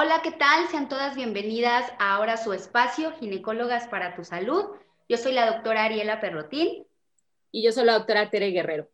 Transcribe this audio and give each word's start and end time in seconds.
Hola, 0.00 0.20
¿qué 0.22 0.30
tal? 0.30 0.68
Sean 0.68 0.88
todas 0.88 1.16
bienvenidas 1.16 1.92
a 1.98 2.14
ahora 2.14 2.36
su 2.36 2.52
espacio, 2.52 3.10
Ginecólogas 3.18 3.88
para 3.88 4.14
tu 4.14 4.22
Salud. 4.22 4.66
Yo 5.08 5.16
soy 5.16 5.32
la 5.32 5.50
doctora 5.50 5.82
Ariela 5.82 6.20
Perrotín. 6.20 6.86
Y 7.50 7.64
yo 7.64 7.72
soy 7.72 7.84
la 7.84 7.94
doctora 7.94 8.30
Tere 8.30 8.52
Guerrero. 8.52 8.88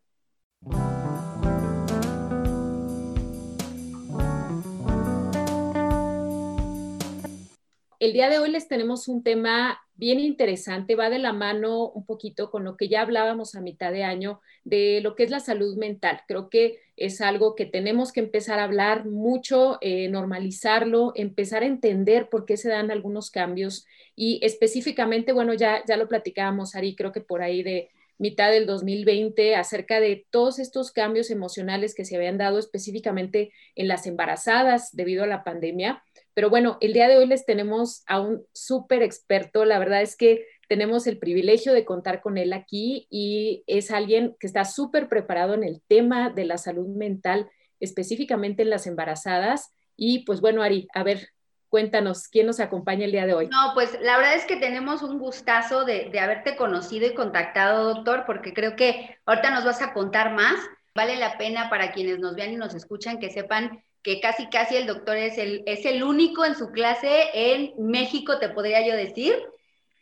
El 7.99 8.13
día 8.13 8.27
de 8.27 8.39
hoy 8.39 8.49
les 8.49 8.67
tenemos 8.67 9.07
un 9.07 9.21
tema 9.21 9.84
bien 9.95 10.19
interesante, 10.19 10.95
va 10.95 11.09
de 11.09 11.19
la 11.19 11.33
mano 11.33 11.89
un 11.89 12.05
poquito 12.05 12.51
con 12.51 12.63
lo 12.63 12.77
que 12.77 12.87
ya 12.87 13.01
hablábamos 13.01 13.55
a 13.55 13.61
mitad 13.61 13.91
de 13.91 14.03
año 14.03 14.41
de 14.63 14.99
lo 15.01 15.15
que 15.15 15.23
es 15.23 15.29
la 15.29 15.39
salud 15.39 15.77
mental. 15.77 16.21
Creo 16.27 16.49
que 16.49 16.79
es 16.97 17.21
algo 17.21 17.55
que 17.55 17.65
tenemos 17.65 18.11
que 18.11 18.19
empezar 18.19 18.59
a 18.59 18.63
hablar 18.63 19.05
mucho, 19.05 19.77
eh, 19.81 20.07
normalizarlo, 20.09 21.13
empezar 21.15 21.63
a 21.63 21.67
entender 21.67 22.29
por 22.29 22.45
qué 22.45 22.57
se 22.57 22.69
dan 22.69 22.91
algunos 22.91 23.31
cambios 23.31 23.85
y 24.15 24.39
específicamente, 24.43 25.33
bueno, 25.33 25.53
ya, 25.53 25.83
ya 25.87 25.97
lo 25.97 26.07
platicábamos, 26.07 26.75
Ari, 26.75 26.95
creo 26.95 27.11
que 27.11 27.21
por 27.21 27.41
ahí 27.41 27.63
de 27.63 27.89
mitad 28.17 28.51
del 28.51 28.65
2020 28.65 29.55
acerca 29.55 29.99
de 29.99 30.25
todos 30.29 30.59
estos 30.59 30.91
cambios 30.91 31.29
emocionales 31.29 31.95
que 31.95 32.05
se 32.05 32.15
habían 32.15 32.37
dado 32.37 32.59
específicamente 32.59 33.51
en 33.75 33.87
las 33.87 34.07
embarazadas 34.07 34.89
debido 34.93 35.23
a 35.23 35.27
la 35.27 35.43
pandemia 35.43 36.03
pero 36.35 36.49
bueno, 36.49 36.77
el 36.81 36.91
día 36.91 37.07
de 37.07 37.15
hoy 37.15 37.27
les 37.27 37.45
tenemos 37.45 38.03
a 38.07 38.19
un 38.19 38.45
súper 38.51 39.01
experto. 39.03 39.63
La 39.63 39.79
verdad 39.79 40.01
es 40.01 40.17
que 40.17 40.45
tenemos 40.67 41.07
el 41.07 41.17
privilegio 41.17 41.71
de 41.71 41.85
contar 41.85 42.21
con 42.21 42.37
él 42.37 42.51
aquí 42.51 43.07
y 43.09 43.63
es 43.67 43.89
alguien 43.89 44.35
que 44.37 44.45
está 44.45 44.65
súper 44.65 45.07
preparado 45.07 45.53
en 45.53 45.63
el 45.63 45.81
tema 45.87 46.29
de 46.29 46.43
la 46.43 46.57
salud 46.57 46.89
mental, 46.89 47.49
específicamente 47.79 48.63
en 48.63 48.69
las 48.69 48.85
embarazadas. 48.85 49.73
Y 49.95 50.25
pues 50.25 50.41
bueno, 50.41 50.61
Ari, 50.61 50.89
a 50.93 51.03
ver, 51.03 51.29
cuéntanos, 51.75 52.29
¿quién 52.29 52.47
nos 52.47 52.61
acompaña 52.61 53.03
el 53.03 53.11
día 53.11 53.25
de 53.25 53.33
hoy? 53.33 53.47
No, 53.49 53.71
pues 53.73 53.99
la 53.99 54.15
verdad 54.15 54.35
es 54.35 54.45
que 54.45 54.55
tenemos 54.55 55.01
un 55.01 55.19
gustazo 55.19 55.83
de, 55.83 56.07
de 56.09 56.19
haberte 56.21 56.55
conocido 56.55 57.05
y 57.05 57.13
contactado, 57.13 57.93
doctor, 57.93 58.23
porque 58.25 58.53
creo 58.53 58.77
que 58.77 59.17
ahorita 59.25 59.49
nos 59.49 59.65
vas 59.65 59.81
a 59.81 59.91
contar 59.91 60.31
más. 60.31 60.55
Vale 60.95 61.17
la 61.17 61.37
pena 61.37 61.69
para 61.69 61.91
quienes 61.91 62.19
nos 62.19 62.33
vean 62.35 62.53
y 62.53 62.55
nos 62.55 62.73
escuchan 62.75 63.19
que 63.19 63.29
sepan 63.29 63.83
que 64.03 64.21
casi 64.21 64.47
casi 64.47 64.77
el 64.77 64.87
doctor 64.87 65.17
es 65.17 65.37
el, 65.37 65.63
es 65.65 65.85
el 65.85 66.01
único 66.01 66.45
en 66.45 66.55
su 66.55 66.71
clase 66.71 67.25
en 67.33 67.73
México, 67.77 68.39
te 68.39 68.47
podría 68.47 68.87
yo 68.87 68.95
decir. 68.95 69.35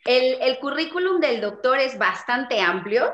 El, 0.04 0.40
el 0.42 0.60
currículum 0.60 1.20
del 1.20 1.40
doctor 1.40 1.80
es 1.80 1.98
bastante 1.98 2.60
amplio. 2.60 3.12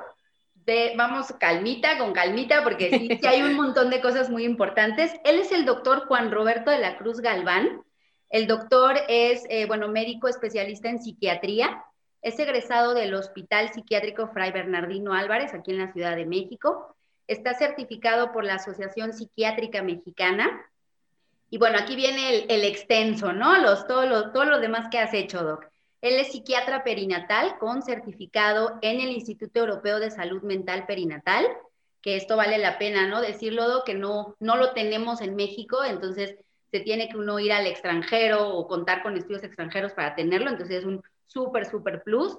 De, 0.67 0.93
vamos 0.99 1.33
calmita, 1.41 1.97
con 1.97 2.13
calmita, 2.13 2.63
porque 2.63 2.91
sí, 2.91 3.09
sí, 3.19 3.27
hay 3.27 3.41
un 3.41 3.55
montón 3.57 3.89
de 3.89 4.03
cosas 4.03 4.29
muy 4.29 4.45
importantes. 4.45 5.15
Él 5.25 5.39
es 5.39 5.51
el 5.51 5.65
doctor 5.65 6.07
Juan 6.09 6.31
Roberto 6.31 6.71
de 6.71 6.77
la 6.77 6.99
Cruz 6.99 7.21
Galván. 7.21 7.83
El 8.31 8.47
doctor 8.47 8.97
es, 9.09 9.45
eh, 9.51 9.67
bueno, 9.67 9.89
médico 9.89 10.29
especialista 10.29 10.89
en 10.89 11.03
psiquiatría. 11.03 11.85
Es 12.23 12.39
egresado 12.39 12.95
del 12.95 13.15
Hospital 13.15 13.73
Psiquiátrico 13.73 14.29
Fray 14.29 14.53
Bernardino 14.53 15.13
Álvarez, 15.13 15.53
aquí 15.53 15.73
en 15.73 15.79
la 15.79 15.93
Ciudad 15.93 16.17
de 16.17 16.27
México. 16.27 16.97
Está 17.27 17.55
certificado 17.55 18.33
por 18.33 18.45
la 18.45 18.55
Asociación 18.55 19.13
Psiquiátrica 19.13 19.83
Mexicana 19.83 20.67
y 21.51 21.59
bueno, 21.59 21.79
aquí 21.79 21.97
viene 21.97 22.47
el, 22.49 22.65
extenso, 22.65 23.33
¿no? 23.33 23.59
Los, 23.59 23.87
todo, 23.89 24.07
lo, 24.07 24.31
todo 24.31 24.45
lo 24.45 24.61
demás 24.61 24.89
que 24.89 24.99
has 24.99 25.13
hecho, 25.13 25.43
Doc. 25.43 25.67
Él 26.01 26.15
es 26.15 26.33
psiquiatra 26.33 26.85
perinatal 26.85 27.59
con 27.59 27.83
certificado 27.83 28.79
en 28.81 29.01
el 29.01 29.11
Instituto 29.11 29.61
Europeo 29.61 29.99
de 29.99 30.13
Salud 30.13 30.43
Mental 30.43 30.87
Perinatal, 30.87 31.47
que 32.01 32.17
esto 32.17 32.37
vale 32.37 32.57
la 32.59 32.79
pena, 32.79 33.09
¿no? 33.09 33.21
Decirlo, 33.21 33.69
Doc, 33.69 33.85
que 33.85 33.95
no, 33.95 34.37
no 34.39 34.57
lo 34.57 34.73
tenemos 34.73 35.21
en 35.21 35.35
México, 35.35 35.85
entonces 35.85 36.37
se 36.71 36.81
tiene 36.81 37.09
que 37.09 37.17
uno 37.17 37.39
ir 37.39 37.53
al 37.53 37.67
extranjero 37.67 38.49
o 38.49 38.67
contar 38.67 39.03
con 39.03 39.17
estudios 39.17 39.43
extranjeros 39.43 39.93
para 39.93 40.15
tenerlo, 40.15 40.51
entonces 40.51 40.79
es 40.79 40.85
un 40.85 41.03
súper, 41.27 41.67
súper 41.67 42.03
plus. 42.03 42.39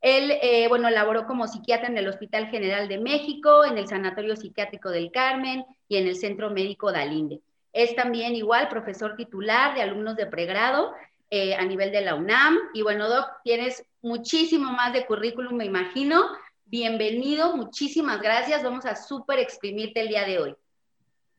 Él, 0.00 0.32
eh, 0.42 0.68
bueno, 0.68 0.90
laboró 0.90 1.26
como 1.26 1.48
psiquiatra 1.48 1.88
en 1.88 1.98
el 1.98 2.08
Hospital 2.08 2.48
General 2.48 2.88
de 2.88 2.98
México, 2.98 3.64
en 3.64 3.78
el 3.78 3.88
Sanatorio 3.88 4.36
Psiquiátrico 4.36 4.90
del 4.90 5.10
Carmen 5.10 5.64
y 5.88 5.96
en 5.96 6.06
el 6.06 6.16
Centro 6.16 6.50
Médico 6.50 6.92
Dalinde. 6.92 7.40
Es 7.72 7.94
también 7.96 8.34
igual 8.34 8.68
profesor 8.68 9.16
titular 9.16 9.74
de 9.74 9.82
alumnos 9.82 10.16
de 10.16 10.26
pregrado 10.26 10.92
eh, 11.30 11.54
a 11.54 11.64
nivel 11.64 11.90
de 11.90 12.00
la 12.00 12.14
UNAM. 12.14 12.56
Y 12.74 12.82
bueno, 12.82 13.08
Doc, 13.08 13.26
tienes 13.42 13.84
muchísimo 14.00 14.70
más 14.72 14.92
de 14.92 15.04
currículum, 15.04 15.54
me 15.54 15.64
imagino. 15.64 16.24
Bienvenido, 16.64 17.56
muchísimas 17.56 18.20
gracias. 18.20 18.62
Vamos 18.62 18.86
a 18.86 18.94
súper 18.94 19.38
exprimirte 19.40 20.00
el 20.00 20.08
día 20.08 20.24
de 20.24 20.38
hoy. 20.38 20.54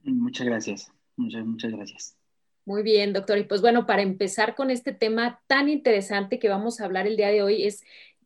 Muchas 0.03 0.47
gracias, 0.47 0.91
muchas, 1.15 1.45
muchas 1.45 1.71
gracias. 1.71 2.18
Muy 2.69 2.83
bien, 2.83 3.13
doctor. 3.13 3.39
Y 3.39 3.45
pues 3.45 3.61
bueno, 3.61 3.87
para 3.87 4.03
empezar 4.03 4.53
con 4.53 4.69
este 4.69 4.93
tema 4.93 5.41
tan 5.47 5.69
interesante 5.69 6.37
que 6.37 6.49
vamos 6.49 6.79
a 6.79 6.85
hablar 6.85 7.07
el 7.07 7.17
día 7.17 7.29
de 7.29 7.41
hoy 7.41 7.63
es 7.65 7.83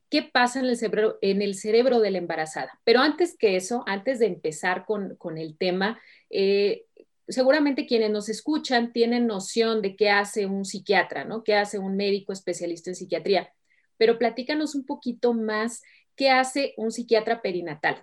qué 0.10 0.22
pasa 0.22 0.60
en 0.60 0.66
el 0.66 0.76
cerebro, 0.76 1.18
en 1.22 1.42
el 1.42 1.56
cerebro 1.56 2.02
de 2.02 2.12
la 2.12 2.18
embarazada. 2.18 2.78
Pero 2.84 3.00
antes 3.00 3.38
que 3.38 3.56
eso, 3.56 3.86
antes 3.88 4.20
de 4.20 4.26
empezar 4.26 4.86
con, 4.86 5.16
con 5.16 5.38
el 5.38 5.58
tema, 5.58 5.98
eh, 6.30 6.84
seguramente 7.26 7.86
quienes 7.86 8.12
nos 8.12 8.28
escuchan 8.28 8.92
tienen 8.92 9.28
noción 9.28 9.82
de 9.82 9.96
qué 9.96 10.10
hace 10.10 10.46
un 10.46 10.66
psiquiatra, 10.66 11.24
¿no? 11.24 11.46
¿Qué 11.46 11.56
hace 11.56 11.80
un 11.80 11.96
médico 11.96 12.34
especialista 12.34 12.90
en 12.90 12.98
psiquiatría? 12.98 13.54
Pero 13.96 14.18
platícanos 14.20 14.76
un 14.76 14.86
poquito 14.86 15.34
más, 15.34 15.84
¿qué 16.18 16.32
hace 16.32 16.74
un 16.76 16.92
psiquiatra 16.92 17.42
perinatal? 17.42 17.96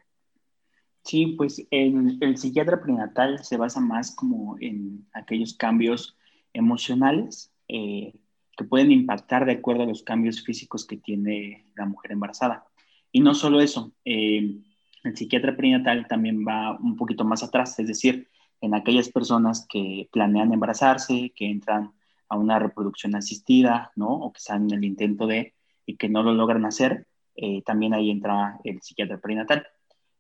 Sí, 1.05 1.35
pues 1.37 1.67
el, 1.71 2.17
el 2.23 2.39
psiquiatra 2.39 2.81
perinatal 2.81 3.45
se 3.45 3.59
basa 3.59 3.81
más 3.81 4.15
como 4.17 4.57
en 4.59 5.07
aquellos 5.13 5.53
cambios 5.53 6.17
emocionales 6.53 7.53
eh, 7.69 8.15
que 8.57 8.65
pueden 8.65 8.93
impactar 8.93 9.47
de 9.47 9.53
acuerdo 9.53 9.85
a 9.85 9.87
los 9.87 10.03
cambios 10.03 10.43
físicos 10.43 10.87
que 10.87 10.97
tiene 10.97 11.65
la 11.77 11.87
mujer 11.87 12.13
embarazada. 12.13 12.67
Y 13.13 13.21
no 13.21 13.35
solo 13.35 13.61
eso, 13.61 13.93
eh, 14.05 14.59
el 15.03 15.17
psiquiatra 15.17 15.57
perinatal 15.57 16.07
también 16.07 16.45
va 16.47 16.79
un 16.79 16.97
poquito 16.97 17.25
más 17.25 17.43
atrás, 17.43 17.79
es 17.79 17.87
decir, 17.87 18.29
en 18.61 18.75
aquellas 18.75 19.09
personas 19.09 19.67
que 19.69 20.09
planean 20.13 20.53
embarazarse, 20.53 21.33
que 21.35 21.47
entran 21.47 21.93
a 22.29 22.37
una 22.37 22.59
reproducción 22.59 23.15
asistida, 23.15 23.91
¿no? 23.97 24.11
O 24.11 24.33
que 24.33 24.39
están 24.39 24.65
en 24.65 24.79
el 24.79 24.85
intento 24.85 25.27
de 25.27 25.55
y 25.87 25.97
que 25.97 26.09
no 26.09 26.23
lo 26.23 26.33
logran 26.35 26.65
hacer, 26.67 27.07
eh, 27.35 27.63
también 27.63 27.95
ahí 27.95 28.11
entra 28.11 28.61
el 28.65 28.81
psiquiatra 28.83 29.19
perinatal. 29.19 29.67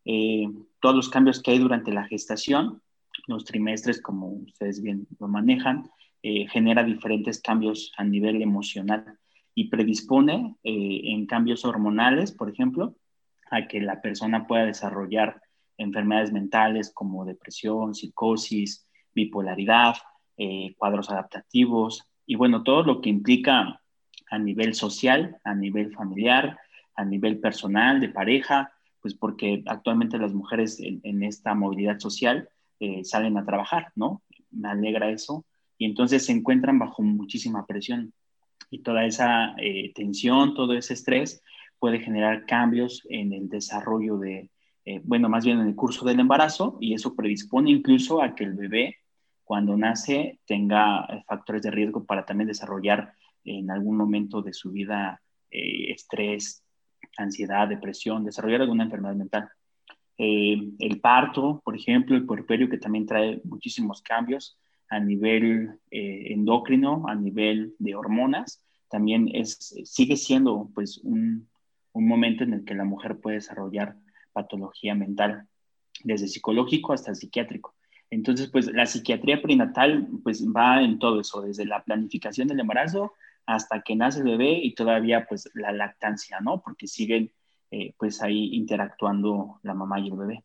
Eh, 0.05 0.49
todos 0.81 0.97
los 0.97 1.09
cambios 1.09 1.43
que 1.43 1.51
hay 1.51 1.59
durante 1.59 1.93
la 1.93 2.05
gestación, 2.05 2.83
los 3.27 3.45
trimestres, 3.45 4.01
como 4.01 4.29
ustedes 4.29 4.83
bien 4.83 5.07
lo 5.19 5.29
manejan, 5.29 5.91
eh, 6.22 6.47
genera 6.48 6.84
diferentes 6.84 7.41
cambios 7.41 7.92
a 7.97 8.04
nivel 8.04 8.42
emocional 8.42 9.19
y 9.54 9.69
predispone 9.69 10.54
en 10.62 11.26
cambios 11.26 11.64
hormonales, 11.64 12.32
por 12.32 12.48
ejemplo, 12.48 12.94
a 13.50 13.66
que 13.66 13.81
la 13.81 14.00
persona 14.00 14.47
pueda 14.47 14.64
desarrollar 14.64 15.42
enfermedades 15.76 16.32
mentales 16.32 16.92
como 16.94 17.25
depresión, 17.25 17.94
psicosis, 17.94 18.86
bipolaridad, 19.14 19.97
eh, 20.36 20.75
cuadros 20.78 21.10
adaptativos 21.10 22.06
y 22.26 22.37
bueno, 22.37 22.62
todo 22.62 22.82
lo 22.82 23.00
que 23.00 23.10
implica 23.10 23.81
a 24.31 24.38
nivel 24.38 24.75
social, 24.75 25.38
a 25.42 25.54
nivel 25.54 25.92
familiar, 25.92 26.58
a 26.94 27.04
nivel 27.04 27.41
personal, 27.41 28.00
de 28.00 28.08
pareja, 28.08 28.72
pues 29.00 29.14
porque 29.14 29.62
actualmente 29.66 30.19
las 30.19 30.32
mujeres 30.32 30.78
en, 30.81 31.22
esta 31.22 31.54
movilidad 31.54 31.98
social 31.98 32.48
eh, 32.78 33.04
salen 33.04 33.37
a 33.37 33.44
trabajar, 33.44 33.91
¿no? 33.97 34.22
Me 34.50 34.69
alegra 34.69 35.10
eso. 35.10 35.44
Y 35.81 35.87
entonces 35.87 36.27
se 36.27 36.33
encuentran 36.33 36.79
bajo 36.79 37.03
muchísima 37.03 37.65
presión 37.65 38.13
y 38.71 38.83
toda 38.83 39.07
esa 39.07 39.55
eh, 39.57 39.93
tensión, 39.95 40.53
todo 40.53 40.75
ese 40.75 40.93
estrés 40.93 41.43
puede 41.79 42.01
generar 42.01 42.45
cambios 42.45 43.03
en 43.09 43.33
el 43.33 43.49
desarrollo 43.49 44.19
de, 44.19 44.51
eh, 44.85 45.01
bueno, 45.03 45.31
más 45.31 45.43
bien 45.43 45.59
en 45.59 45.69
el 45.69 45.75
curso 45.75 46.05
del 46.05 46.21
embarazo, 46.21 46.77
y 46.83 46.93
eso 46.93 47.17
predispone 47.17 47.71
incluso 47.71 48.23
a 48.23 48.35
que 48.35 48.45
el 48.45 48.53
bebé, 48.53 48.99
cuando 49.43 49.75
nace, 49.75 50.39
tenga 50.45 51.07
eh, 51.07 51.25
factores 51.27 51.63
de 51.63 51.71
riesgo 51.71 52.05
para 52.05 52.27
también 52.27 52.49
desarrollar 52.49 53.15
en 53.44 53.71
algún 53.71 53.97
momento 53.97 54.43
de 54.43 54.53
su 54.53 54.71
vida 54.73 55.23
eh, 55.50 55.93
estrés, 55.93 56.62
ansiedad, 57.17 57.69
depresión, 57.69 58.23
desarrollar 58.23 58.61
alguna 58.61 58.85
enfermedad 58.85 59.15
mental. 59.15 59.49
el 60.19 61.00
parto, 61.00 61.62
por 61.65 61.75
ejemplo, 61.75 62.15
el 62.15 62.26
puerperio, 62.26 62.69
que 62.69 62.76
también 62.76 63.06
trae 63.06 63.41
muchísimos 63.44 64.03
cambios 64.03 64.60
a 64.90 65.00
nivel 65.00 65.78
endocrino, 65.90 67.04
a 67.08 67.14
nivel 67.14 67.75
de 67.78 67.94
hormonas, 67.94 68.62
también 68.90 69.31
es, 69.32 69.56
sigue 69.84 70.16
siendo 70.16 70.69
pues, 70.75 70.98
un, 70.98 71.48
un 71.92 72.08
momento 72.08 72.44
en 72.44 72.54
el 72.54 72.64
que 72.64 72.75
la 72.75 72.84
mujer 72.84 73.19
puede 73.19 73.37
desarrollar 73.37 73.96
patología 74.32 74.94
mental, 74.94 75.46
desde 76.04 76.28
psicológico 76.28 76.92
hasta 76.92 77.14
psiquiátrico. 77.14 77.75
Entonces, 78.10 78.50
pues 78.50 78.66
la 78.66 78.87
psiquiatría 78.87 79.40
prenatal 79.40 80.08
pues 80.22 80.44
va 80.44 80.82
en 80.82 80.98
todo 80.98 81.20
eso, 81.20 81.42
desde 81.42 81.64
la 81.64 81.84
planificación 81.84 82.48
del 82.48 82.60
embarazo 82.60 83.14
hasta 83.46 83.82
que 83.82 83.96
nace 83.96 84.20
el 84.20 84.26
bebé 84.26 84.58
y 84.62 84.75
todavía 84.75 85.26
pues 85.28 85.48
la 85.54 85.72
lactancia, 85.72 86.40
¿no? 86.40 86.60
Porque 86.60 86.87
siguen 86.87 87.32
eh, 87.70 87.94
pues 87.96 88.20
ahí 88.22 88.54
interactuando 88.54 89.60
la 89.62 89.75
mamá 89.75 90.00
y 90.00 90.08
el 90.08 90.16
bebé. 90.16 90.44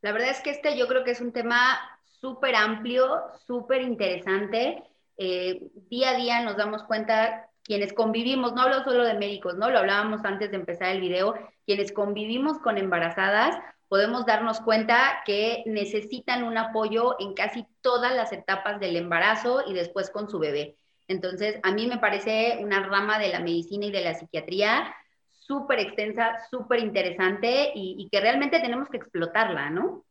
La 0.00 0.12
verdad 0.12 0.30
es 0.30 0.40
que 0.40 0.50
este 0.50 0.78
yo 0.78 0.86
creo 0.86 1.02
que 1.02 1.12
es 1.12 1.20
un 1.20 1.32
tema 1.32 1.78
súper 2.24 2.56
amplio, 2.56 3.20
súper 3.46 3.82
interesante. 3.82 4.82
Eh, 5.18 5.60
día 5.90 6.10
a 6.10 6.16
día 6.16 6.40
nos 6.40 6.56
damos 6.56 6.82
cuenta 6.84 7.50
quienes 7.62 7.92
convivimos, 7.92 8.54
no 8.54 8.62
hablo 8.62 8.82
solo 8.82 9.04
de 9.04 9.12
médicos, 9.12 9.56
¿no? 9.56 9.68
Lo 9.68 9.80
hablábamos 9.80 10.24
antes 10.24 10.50
de 10.50 10.56
empezar 10.56 10.88
el 10.88 11.02
video, 11.02 11.34
quienes 11.66 11.92
convivimos 11.92 12.58
con 12.60 12.78
embarazadas, 12.78 13.58
podemos 13.88 14.24
darnos 14.24 14.60
cuenta 14.60 15.22
que 15.26 15.64
necesitan 15.66 16.44
un 16.44 16.56
apoyo 16.56 17.16
en 17.18 17.34
casi 17.34 17.66
todas 17.82 18.16
las 18.16 18.32
etapas 18.32 18.80
del 18.80 18.96
embarazo 18.96 19.62
y 19.66 19.74
después 19.74 20.08
con 20.08 20.30
su 20.30 20.38
bebé. 20.38 20.76
Entonces, 21.08 21.60
a 21.62 21.72
mí 21.72 21.86
me 21.86 21.98
parece 21.98 22.56
una 22.62 22.80
rama 22.86 23.18
de 23.18 23.28
la 23.28 23.40
medicina 23.40 23.84
y 23.84 23.90
de 23.90 24.00
la 24.00 24.14
psiquiatría 24.14 24.94
súper 25.30 25.78
extensa, 25.80 26.38
súper 26.50 26.80
interesante 26.80 27.72
y, 27.74 27.96
y, 27.98 28.08
que 28.08 28.22
realmente 28.22 28.60
tenemos 28.60 28.88
que 28.88 28.96
explotarla, 28.96 29.68
¿no? 29.68 30.04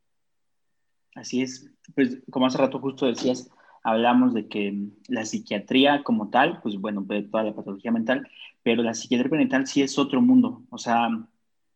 Así 1.15 1.41
es. 1.41 1.69
Pues 1.95 2.21
como 2.31 2.45
hace 2.47 2.57
rato 2.57 2.79
justo 2.79 3.05
decías, 3.05 3.49
hablamos 3.83 4.33
de 4.33 4.47
que 4.47 4.87
la 5.07 5.25
psiquiatría 5.25 6.03
como 6.03 6.29
tal, 6.29 6.59
pues 6.61 6.77
bueno, 6.77 7.05
toda 7.29 7.43
la 7.43 7.53
patología 7.53 7.91
mental, 7.91 8.27
pero 8.63 8.81
la 8.81 8.93
psiquiatría 8.93 9.37
mental 9.37 9.67
sí 9.67 9.81
es 9.81 9.99
otro 9.99 10.21
mundo. 10.21 10.63
O 10.69 10.77
sea, 10.77 11.09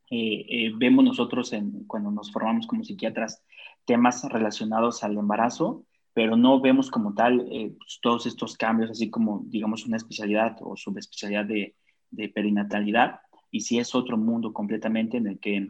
eh, 0.09 0.45
eh, 0.49 0.71
vemos 0.75 1.03
nosotros 1.03 1.51
en, 1.53 1.83
cuando 1.85 2.11
nos 2.11 2.31
formamos 2.31 2.65
como 2.65 2.83
psiquiatras 2.83 3.43
temas 3.85 4.23
relacionados 4.23 5.03
al 5.03 5.17
embarazo, 5.17 5.83
pero 6.13 6.35
no 6.35 6.59
vemos 6.59 6.89
como 6.89 7.13
tal 7.13 7.47
eh, 7.51 7.73
pues, 7.77 7.99
todos 8.01 8.25
estos 8.25 8.57
cambios, 8.57 8.89
así 8.89 9.09
como, 9.09 9.43
digamos, 9.45 9.85
una 9.85 9.97
especialidad 9.97 10.57
o 10.61 10.75
subespecialidad 10.75 11.45
de, 11.45 11.75
de 12.09 12.29
perinatalidad. 12.29 13.19
Y 13.51 13.61
sí 13.61 13.79
es 13.79 13.93
otro 13.95 14.17
mundo 14.17 14.53
completamente 14.53 15.17
en 15.17 15.27
el 15.27 15.39
que, 15.39 15.69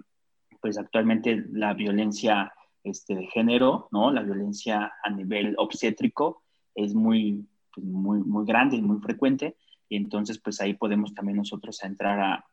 pues 0.62 0.78
actualmente 0.78 1.46
la 1.52 1.74
violencia 1.74 2.52
este, 2.90 3.16
de 3.16 3.28
género, 3.28 3.88
¿no? 3.92 4.12
La 4.12 4.24
violencia 4.24 4.94
a 5.04 5.10
nivel 5.10 5.56
obstétrico 5.58 6.44
es 6.76 6.94
muy, 6.94 7.48
pues, 7.74 7.86
muy, 7.86 8.20
muy 8.20 8.46
grande 8.46 8.78
y 8.78 8.82
muy 8.82 9.00
frecuente. 9.00 9.56
Y 9.90 9.98
entonces, 9.98 10.40
pues 10.40 10.60
ahí 10.62 10.74
podemos 10.74 11.14
también 11.14 11.38
nosotros 11.38 11.84
entrar 11.84 12.20
a, 12.20 12.46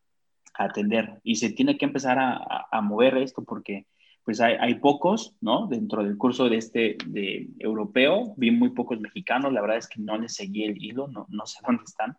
atender. 0.56 1.20
Y 1.24 1.34
se 1.34 1.50
tiene 1.50 1.76
que 1.76 1.84
empezar 1.84 2.16
a, 2.20 2.80
mover 2.80 3.16
esto 3.16 3.42
porque 3.42 3.86
pues 4.24 4.40
hay, 4.40 4.54
hay, 4.60 4.76
pocos, 4.76 5.34
¿no? 5.40 5.66
Dentro 5.66 6.04
del 6.04 6.16
curso 6.16 6.48
de 6.48 6.58
este 6.58 6.96
de 7.06 7.48
europeo, 7.58 8.34
vi 8.36 8.52
muy 8.52 8.70
pocos 8.70 9.00
mexicanos, 9.00 9.52
la 9.52 9.60
verdad 9.60 9.78
es 9.78 9.88
que 9.88 10.00
no 10.00 10.16
les 10.16 10.34
seguí 10.34 10.62
el 10.62 10.80
hilo, 10.80 11.08
no, 11.08 11.26
no 11.28 11.44
sé 11.44 11.58
dónde 11.66 11.82
están. 11.84 12.16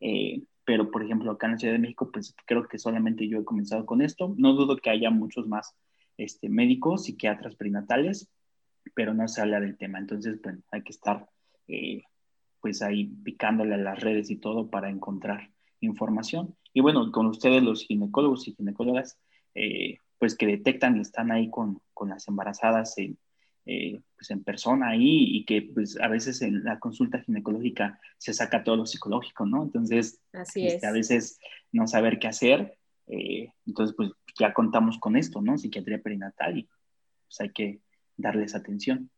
Eh, 0.00 0.42
pero, 0.64 0.90
por 0.90 1.02
ejemplo, 1.02 1.32
acá 1.32 1.46
en 1.46 1.52
la 1.52 1.58
Ciudad 1.58 1.74
de 1.74 1.80
México, 1.80 2.10
pues 2.12 2.34
creo 2.46 2.68
que 2.68 2.78
solamente 2.78 3.26
yo 3.26 3.38
he 3.38 3.44
comenzado 3.44 3.86
con 3.86 4.02
esto. 4.02 4.34
No 4.36 4.52
dudo 4.52 4.76
que 4.76 4.90
haya 4.90 5.10
muchos 5.10 5.48
más 5.48 5.74
este, 6.20 6.48
médicos, 6.48 7.04
psiquiatras 7.04 7.56
prenatales, 7.56 8.28
pero 8.94 9.14
no 9.14 9.26
se 9.28 9.40
habla 9.40 9.60
del 9.60 9.76
tema. 9.76 9.98
Entonces, 9.98 10.40
bueno, 10.42 10.60
hay 10.70 10.82
que 10.82 10.92
estar 10.92 11.28
eh, 11.68 12.02
pues 12.60 12.82
ahí 12.82 13.06
picándole 13.06 13.74
a 13.74 13.78
las 13.78 14.00
redes 14.00 14.30
y 14.30 14.36
todo 14.36 14.68
para 14.68 14.90
encontrar 14.90 15.50
información. 15.80 16.56
Y 16.74 16.80
bueno, 16.80 17.10
con 17.10 17.26
ustedes 17.26 17.62
los 17.62 17.84
ginecólogos 17.84 18.46
y 18.46 18.54
ginecólogas, 18.54 19.18
eh, 19.54 19.96
pues 20.18 20.36
que 20.36 20.46
detectan 20.46 20.98
y 20.98 21.00
están 21.00 21.32
ahí 21.32 21.48
con, 21.48 21.80
con 21.94 22.10
las 22.10 22.28
embarazadas 22.28 22.98
en, 22.98 23.18
eh, 23.64 24.00
pues 24.16 24.30
en 24.30 24.44
persona 24.44 24.90
ahí 24.90 25.36
y 25.36 25.44
que 25.44 25.62
pues 25.62 25.98
a 26.00 26.08
veces 26.08 26.42
en 26.42 26.64
la 26.64 26.78
consulta 26.78 27.20
ginecológica 27.20 27.98
se 28.18 28.34
saca 28.34 28.62
todo 28.62 28.76
lo 28.76 28.84
psicológico, 28.84 29.46
¿no? 29.46 29.62
Entonces, 29.62 30.20
Así 30.34 30.66
este, 30.66 30.86
a 30.86 30.92
veces 30.92 31.38
no 31.72 31.86
saber 31.86 32.18
qué 32.18 32.28
hacer 32.28 32.76
eh, 33.10 33.52
entonces, 33.66 33.94
pues 33.96 34.10
ya 34.38 34.54
contamos 34.54 34.98
con 34.98 35.16
esto, 35.16 35.40
¿no? 35.42 35.58
Psiquiatría 35.58 36.00
perinatal 36.00 36.58
y 36.58 36.62
pues 37.26 37.40
hay 37.40 37.50
que 37.50 37.80
darles 38.16 38.54
atención. 38.54 39.10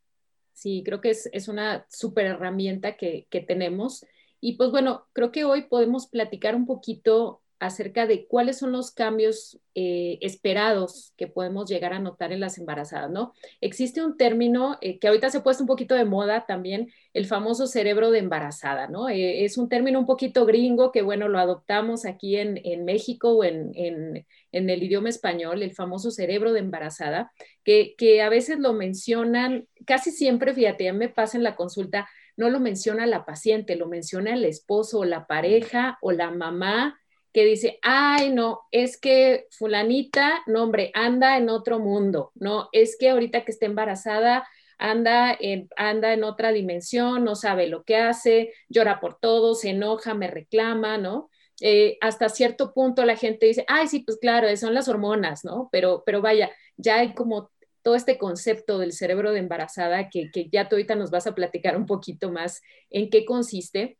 Sí, 0.54 0.82
creo 0.84 1.00
que 1.00 1.10
es, 1.10 1.28
es 1.32 1.48
una 1.48 1.86
súper 1.90 2.26
herramienta 2.26 2.96
que, 2.96 3.26
que 3.30 3.40
tenemos. 3.40 4.06
Y 4.40 4.56
pues 4.56 4.70
bueno, 4.70 5.06
creo 5.12 5.30
que 5.30 5.44
hoy 5.44 5.62
podemos 5.62 6.06
platicar 6.06 6.54
un 6.54 6.66
poquito 6.66 7.41
acerca 7.62 8.08
de 8.08 8.26
cuáles 8.26 8.58
son 8.58 8.72
los 8.72 8.90
cambios 8.90 9.60
eh, 9.76 10.18
esperados 10.20 11.14
que 11.16 11.28
podemos 11.28 11.70
llegar 11.70 11.92
a 11.92 12.00
notar 12.00 12.32
en 12.32 12.40
las 12.40 12.58
embarazadas, 12.58 13.08
¿no? 13.08 13.34
Existe 13.60 14.04
un 14.04 14.16
término 14.16 14.78
eh, 14.80 14.98
que 14.98 15.06
ahorita 15.06 15.30
se 15.30 15.38
ha 15.38 15.42
puesto 15.44 15.62
un 15.62 15.68
poquito 15.68 15.94
de 15.94 16.04
moda 16.04 16.44
también, 16.44 16.90
el 17.14 17.26
famoso 17.26 17.68
cerebro 17.68 18.10
de 18.10 18.18
embarazada, 18.18 18.88
¿no? 18.88 19.08
Eh, 19.08 19.44
es 19.44 19.58
un 19.58 19.68
término 19.68 20.00
un 20.00 20.06
poquito 20.06 20.44
gringo 20.44 20.90
que, 20.90 21.02
bueno, 21.02 21.28
lo 21.28 21.38
adoptamos 21.38 22.04
aquí 22.04 22.36
en, 22.36 22.60
en 22.64 22.84
México 22.84 23.30
o 23.30 23.44
en, 23.44 23.70
en, 23.76 24.26
en, 24.50 24.68
el 24.68 24.82
idioma 24.82 25.08
español, 25.08 25.62
el 25.62 25.72
famoso 25.72 26.10
cerebro 26.10 26.52
de 26.52 26.58
embarazada, 26.58 27.30
que, 27.62 27.94
que 27.96 28.22
a 28.22 28.28
veces 28.28 28.58
lo 28.58 28.72
mencionan, 28.72 29.68
casi 29.86 30.10
siempre, 30.10 30.52
fíjate, 30.52 30.84
ya 30.84 30.92
me 30.92 31.10
pasa 31.10 31.36
en 31.36 31.44
la 31.44 31.54
consulta, 31.54 32.08
no 32.36 32.50
lo 32.50 32.58
menciona 32.58 33.06
la 33.06 33.24
paciente, 33.24 33.76
lo 33.76 33.86
menciona 33.86 34.34
el 34.34 34.44
esposo 34.44 34.98
o 34.98 35.04
la 35.04 35.28
pareja 35.28 35.98
o 36.00 36.10
la 36.10 36.32
mamá 36.32 36.98
que 37.32 37.44
dice, 37.44 37.78
ay, 37.82 38.30
no, 38.30 38.62
es 38.70 38.98
que 38.98 39.46
fulanita, 39.50 40.42
no, 40.46 40.62
hombre, 40.64 40.90
anda 40.94 41.36
en 41.36 41.48
otro 41.48 41.78
mundo, 41.78 42.32
no, 42.34 42.68
es 42.72 42.96
que 42.98 43.10
ahorita 43.10 43.44
que 43.44 43.52
está 43.52 43.66
embarazada, 43.66 44.46
anda 44.78 45.36
en, 45.38 45.68
anda 45.76 46.12
en 46.12 46.24
otra 46.24 46.52
dimensión, 46.52 47.24
no 47.24 47.36
sabe 47.36 47.68
lo 47.68 47.84
que 47.84 47.96
hace, 47.96 48.52
llora 48.68 49.00
por 49.00 49.18
todo, 49.18 49.54
se 49.54 49.70
enoja, 49.70 50.14
me 50.14 50.28
reclama, 50.28 50.98
¿no? 50.98 51.30
Eh, 51.60 51.98
hasta 52.00 52.28
cierto 52.28 52.74
punto 52.74 53.04
la 53.04 53.16
gente 53.16 53.46
dice, 53.46 53.64
ay, 53.68 53.86
sí, 53.86 54.00
pues 54.00 54.18
claro, 54.18 54.54
son 54.56 54.74
las 54.74 54.88
hormonas, 54.88 55.44
¿no? 55.44 55.68
Pero, 55.70 56.02
pero 56.04 56.20
vaya, 56.20 56.50
ya 56.76 56.96
hay 56.96 57.14
como 57.14 57.50
todo 57.82 57.94
este 57.94 58.18
concepto 58.18 58.78
del 58.78 58.92
cerebro 58.92 59.32
de 59.32 59.38
embarazada 59.38 60.08
que, 60.10 60.30
que 60.32 60.48
ya 60.50 60.68
tú 60.68 60.76
ahorita 60.76 60.96
nos 60.96 61.10
vas 61.10 61.26
a 61.26 61.34
platicar 61.34 61.76
un 61.76 61.86
poquito 61.86 62.32
más 62.32 62.62
en 62.90 63.10
qué 63.10 63.24
consiste 63.24 63.98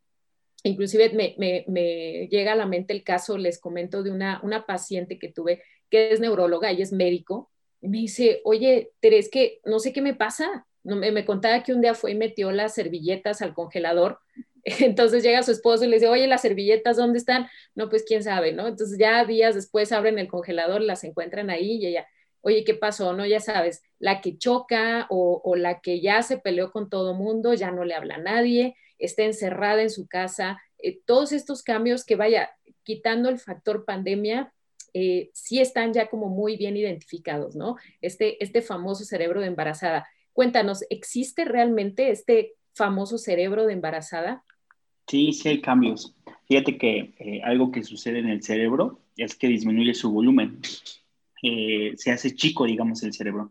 Inclusive 0.64 1.12
me, 1.12 2.28
llega 2.28 2.52
a 2.52 2.56
la 2.56 2.66
mente 2.66 2.92
el 2.92 3.02
caso, 3.02 3.36
les 3.36 3.58
comento, 3.58 4.02
de 4.02 4.10
una, 4.10 4.40
una 4.42 4.64
paciente 4.64 5.18
que 5.18 5.28
tuve 5.28 5.62
que 5.90 6.12
es 6.12 6.20
neuróloga, 6.20 6.70
ella 6.70 6.84
es 6.84 6.92
médico, 6.92 7.50
y 7.82 7.88
me 7.88 7.98
dice, 7.98 8.40
oye, 8.44 8.92
Teres, 9.00 9.28
que 9.28 9.60
no 9.64 9.78
sé 9.78 9.92
qué 9.92 10.00
me 10.00 10.14
pasa. 10.14 10.66
No, 10.84 10.96
me, 10.96 11.12
me, 11.12 11.24
contaba 11.24 11.62
que 11.62 11.74
un 11.74 11.80
día 11.82 11.94
fue 11.94 12.12
y 12.12 12.14
metió 12.14 12.50
las 12.52 12.74
servilletas 12.74 13.42
al 13.42 13.54
congelador. 13.54 14.20
Entonces 14.64 15.22
llega 15.22 15.42
su 15.42 15.50
esposo 15.50 15.84
y 15.84 15.88
le 15.88 15.96
dice, 15.96 16.08
oye, 16.08 16.26
las 16.26 16.42
servilletas, 16.42 16.96
¿dónde 16.96 17.18
están? 17.18 17.48
No, 17.74 17.88
pues 17.88 18.04
quién 18.06 18.22
sabe, 18.22 18.52
¿no? 18.52 18.68
Entonces 18.68 18.98
ya 18.98 19.24
días 19.24 19.54
después 19.54 19.92
abren 19.92 20.18
el 20.18 20.28
congelador, 20.28 20.80
las 20.80 21.04
encuentran 21.04 21.50
ahí 21.50 21.72
y 21.72 21.86
ella, 21.86 22.06
oye, 22.40 22.64
¿qué 22.64 22.74
pasó? 22.74 23.12
No, 23.12 23.26
ya 23.26 23.40
sabes, 23.40 23.82
la 23.98 24.20
que 24.20 24.38
choca 24.38 25.06
o, 25.10 25.40
o 25.44 25.56
la 25.56 25.80
que 25.80 26.00
ya 26.00 26.22
se 26.22 26.38
peleó 26.38 26.70
con 26.70 26.88
todo 26.88 27.14
mundo, 27.14 27.52
ya 27.54 27.70
no 27.70 27.84
le 27.84 27.94
habla 27.94 28.16
a 28.16 28.18
nadie, 28.18 28.76
está 29.02 29.24
encerrada 29.24 29.82
en 29.82 29.90
su 29.90 30.06
casa, 30.06 30.62
eh, 30.78 31.00
todos 31.04 31.32
estos 31.32 31.62
cambios 31.62 32.04
que 32.04 32.16
vaya 32.16 32.50
quitando 32.84 33.28
el 33.28 33.38
factor 33.38 33.84
pandemia, 33.84 34.52
eh, 34.94 35.30
sí 35.32 35.60
están 35.60 35.92
ya 35.92 36.08
como 36.08 36.28
muy 36.28 36.56
bien 36.56 36.76
identificados, 36.76 37.56
¿no? 37.56 37.76
Este, 38.00 38.42
este 38.42 38.62
famoso 38.62 39.04
cerebro 39.04 39.40
de 39.40 39.48
embarazada. 39.48 40.06
Cuéntanos, 40.32 40.84
¿existe 40.88 41.44
realmente 41.44 42.10
este 42.10 42.54
famoso 42.74 43.18
cerebro 43.18 43.66
de 43.66 43.74
embarazada? 43.74 44.44
Sí, 45.08 45.32
sí 45.32 45.48
hay 45.48 45.60
cambios. 45.60 46.14
Fíjate 46.46 46.78
que 46.78 47.14
eh, 47.18 47.40
algo 47.42 47.72
que 47.72 47.82
sucede 47.82 48.20
en 48.20 48.28
el 48.28 48.42
cerebro 48.42 49.00
es 49.16 49.34
que 49.34 49.48
disminuye 49.48 49.94
su 49.94 50.10
volumen. 50.12 50.60
se 51.96 52.10
hace 52.12 52.34
chico, 52.36 52.66
digamos, 52.66 53.02
el 53.02 53.12
cerebro. 53.12 53.50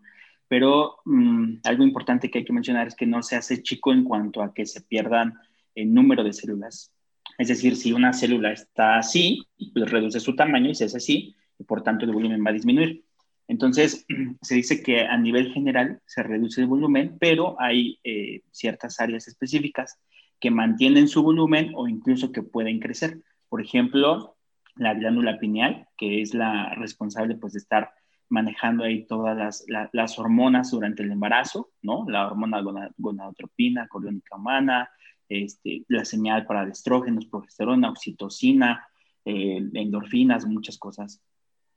Pero 0.51 0.97
mm, 1.05 1.59
algo 1.63 1.85
importante 1.85 2.29
que 2.29 2.39
hay 2.39 2.43
que 2.43 2.51
mencionar 2.51 2.85
es 2.85 2.95
que 2.95 3.05
no 3.05 3.23
se 3.23 3.37
hace 3.37 3.63
chico 3.63 3.93
en 3.93 4.03
cuanto 4.03 4.43
a 4.43 4.53
que 4.53 4.65
se 4.65 4.81
pierdan 4.81 5.33
el 5.75 5.93
número 5.93 6.25
de 6.25 6.33
células. 6.33 6.91
Es 7.37 7.47
decir, 7.47 7.77
si 7.77 7.93
una 7.93 8.11
célula 8.11 8.51
está 8.51 8.97
así, 8.97 9.47
pues 9.73 9.89
reduce 9.89 10.19
su 10.19 10.35
tamaño 10.35 10.69
y 10.69 10.75
se 10.75 10.83
hace 10.83 10.97
así, 10.97 11.37
y 11.57 11.63
por 11.63 11.83
tanto 11.83 12.03
el 12.03 12.11
volumen 12.11 12.43
va 12.45 12.49
a 12.49 12.53
disminuir. 12.53 13.05
Entonces, 13.47 14.05
se 14.41 14.55
dice 14.55 14.83
que 14.83 15.05
a 15.05 15.15
nivel 15.15 15.53
general 15.53 16.01
se 16.05 16.21
reduce 16.21 16.59
el 16.59 16.67
volumen, 16.67 17.15
pero 17.17 17.55
hay 17.57 18.01
eh, 18.03 18.41
ciertas 18.51 18.99
áreas 18.99 19.29
específicas 19.29 19.99
que 20.41 20.51
mantienen 20.51 21.07
su 21.07 21.23
volumen 21.23 21.71
o 21.75 21.87
incluso 21.87 22.33
que 22.33 22.43
pueden 22.43 22.81
crecer. 22.81 23.21
Por 23.47 23.61
ejemplo, 23.61 24.35
la 24.75 24.95
glándula 24.95 25.39
pineal, 25.39 25.87
que 25.95 26.21
es 26.21 26.33
la 26.33 26.75
responsable 26.75 27.35
pues, 27.35 27.53
de 27.53 27.59
estar 27.59 27.91
manejando 28.31 28.83
ahí 28.83 29.05
todas 29.05 29.37
las, 29.37 29.65
las 29.91 30.17
hormonas 30.17 30.71
durante 30.71 31.03
el 31.03 31.11
embarazo, 31.11 31.69
¿no? 31.81 32.05
La 32.09 32.25
hormona 32.25 32.61
gonadotropina, 32.97 33.87
coriónica 33.87 34.37
humana, 34.37 34.89
este, 35.27 35.83
la 35.87 36.05
señal 36.05 36.45
para 36.45 36.67
estrógenos, 36.67 37.25
progesterona, 37.25 37.89
oxitocina, 37.89 38.87
eh, 39.25 39.61
endorfinas, 39.73 40.45
muchas 40.45 40.77
cosas. 40.77 41.21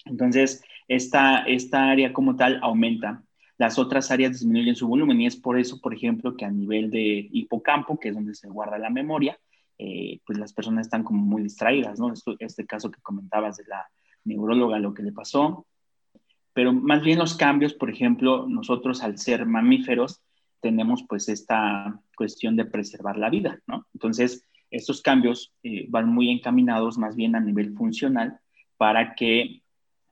Entonces, 0.05 0.65
esta, 0.89 1.45
esta 1.45 1.91
área 1.91 2.13
como 2.13 2.37
tal 2.37 2.59
aumenta. 2.63 3.23
Las 3.59 3.79
otras 3.79 4.11
áreas 4.11 4.33
disminuyen 4.33 4.75
su 4.75 4.89
volumen 4.89 5.21
y 5.21 5.27
es 5.27 5.37
por 5.37 5.59
eso, 5.59 5.81
por 5.81 5.95
ejemplo, 5.95 6.37
que 6.37 6.45
a 6.45 6.51
nivel 6.51 6.91
de 6.91 7.29
hipocampo, 7.33 7.99
que 7.99 8.09
es 8.09 8.15
donde 8.15 8.35
se 8.35 8.49
guarda 8.49 8.79
la 8.79 8.91
memoria, 8.91 9.39
eh, 9.79 10.21
pues 10.27 10.39
las 10.39 10.53
personas 10.53 10.87
están 10.87 11.05
como 11.05 11.21
muy 11.21 11.43
distraídas, 11.43 11.99
¿no? 11.99 12.13
este 12.39 12.67
caso 12.67 12.91
que 12.91 13.01
comentabas 13.03 13.57
de 13.57 13.65
la 13.67 13.89
neuróloga, 14.25 14.79
lo 14.79 14.95
que 14.95 15.03
le 15.03 15.13
pasó, 15.13 15.67
pero 16.55 16.73
más 16.73 17.03
bien 17.03 17.19
los 17.19 17.37
cambios, 17.37 17.75
por 17.75 17.91
ejemplo, 17.91 18.47
nosotros 18.49 19.03
al 19.03 19.19
ser 19.19 19.45
mamíferos, 19.45 20.23
tenemos 20.61 21.05
pues 21.07 21.29
esta 21.29 22.01
cuestión 22.17 22.57
de 22.57 22.65
preservar 22.65 23.19
la 23.19 23.29
vida, 23.29 23.61
¿no? 23.67 23.87
Entonces, 23.93 24.47
estos 24.71 25.03
cambios 25.03 25.53
eh, 25.63 25.87
van 25.89 26.09
muy 26.09 26.31
encaminados 26.31 26.97
más 26.97 27.17
bien 27.17 27.37
a 27.37 27.41
nivel 27.41 27.75
funcional 27.75 28.39
para 28.77 29.15
que 29.15 29.63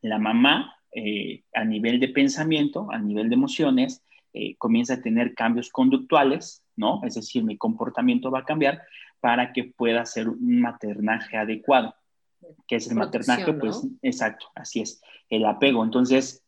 la 0.03 0.19
mamá 0.19 0.77
eh, 0.95 1.45
a 1.55 1.65
nivel 1.65 1.99
de 2.01 2.09
pensamiento, 2.09 2.91
a 2.91 2.99
nivel 2.99 3.31
de 3.31 3.35
emociones, 3.35 4.03
eh, 4.35 4.57
comience 4.57 4.93
a 4.93 5.01
tener 5.01 5.35
cambios 5.35 5.71
conductuales, 5.71 6.63
¿no? 6.77 7.01
Es 7.05 7.15
decir, 7.15 7.45
mi 7.45 7.57
comportamiento 7.57 8.31
va 8.31 8.41
a 8.41 8.45
cambiar 8.45 8.83
para 9.21 9.53
que 9.53 9.65
pueda 9.65 10.05
ser 10.05 10.29
un 10.29 10.61
maternaje 10.61 11.39
adecuado. 11.39 11.95
Que 12.67 12.77
es 12.77 12.89
el 12.89 12.97
maternaje? 12.97 13.53
Pues 13.55 13.87
exacto, 14.03 14.47
así 14.55 14.81
es, 14.81 15.03
el 15.29 15.45
apego. 15.45 15.85
Entonces, 15.85 16.45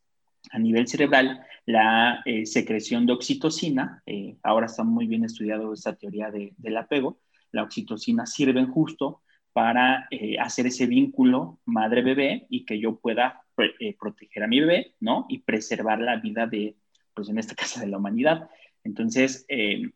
a 0.50 0.58
nivel 0.58 0.86
cerebral, 0.86 1.44
la 1.66 2.22
eh, 2.24 2.46
secreción 2.46 3.06
de 3.06 3.14
oxitocina, 3.14 4.02
ahora 4.42 4.66
está 4.66 4.84
muy 4.84 5.06
bien 5.06 5.24
estudiado 5.24 5.72
esta 5.72 5.94
teoría 5.94 6.30
del 6.30 6.76
apego, 6.76 7.18
la 7.52 7.62
oxitocina 7.62 8.26
sirve 8.26 8.64
justo 8.66 9.22
para 9.52 10.08
hacer 10.40 10.66
ese 10.66 10.86
vínculo 10.86 11.60
madre-bebé 11.64 12.46
y 12.50 12.64
que 12.64 12.80
yo 12.80 12.96
pueda 12.96 13.44
eh, 13.56 13.96
proteger 13.98 14.42
a 14.42 14.48
mi 14.48 14.58
bebé, 14.58 14.96
¿no? 14.98 15.26
Y 15.28 15.38
preservar 15.38 16.00
la 16.00 16.16
vida 16.16 16.46
de, 16.46 16.76
pues 17.14 17.28
en 17.28 17.38
este 17.38 17.54
caso, 17.56 17.80
de 17.80 17.86
la 17.86 17.98
humanidad. 17.98 18.50
Entonces, 18.82 19.46
eh, 19.48 19.90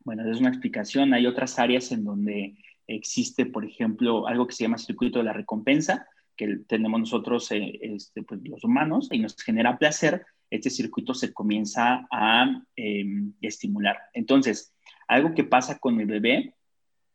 bueno, 0.00 0.30
es 0.30 0.40
una 0.40 0.50
explicación. 0.50 1.14
Hay 1.14 1.26
otras 1.26 1.58
áreas 1.58 1.90
en 1.90 2.04
donde 2.04 2.56
existe, 2.88 3.46
por 3.46 3.64
ejemplo, 3.64 4.26
algo 4.26 4.46
que 4.46 4.54
se 4.54 4.64
llama 4.64 4.78
circuito 4.78 5.18
de 5.18 5.26
la 5.26 5.32
recompensa, 5.32 6.06
que 6.36 6.58
tenemos 6.66 7.00
nosotros, 7.00 7.50
eh, 7.52 7.78
este, 7.82 8.22
pues, 8.22 8.40
los 8.44 8.64
humanos, 8.64 9.08
y 9.12 9.18
nos 9.18 9.36
genera 9.36 9.78
placer. 9.78 10.24
Este 10.50 10.70
circuito 10.70 11.14
se 11.14 11.32
comienza 11.32 12.06
a 12.10 12.62
em, 12.74 13.34
estimular. 13.40 13.98
Entonces, 14.14 14.74
algo 15.06 15.34
que 15.34 15.44
pasa 15.44 15.78
con 15.78 16.00
el 16.00 16.06
bebé 16.06 16.54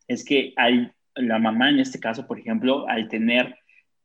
es 0.08 0.24
que 0.24 0.54
al, 0.56 0.94
la 1.16 1.40
mamá, 1.40 1.70
en 1.70 1.80
este 1.80 2.00
caso, 2.00 2.28
por 2.28 2.40
ejemplo, 2.40 2.88
al 2.88 3.08
tener 3.08 3.56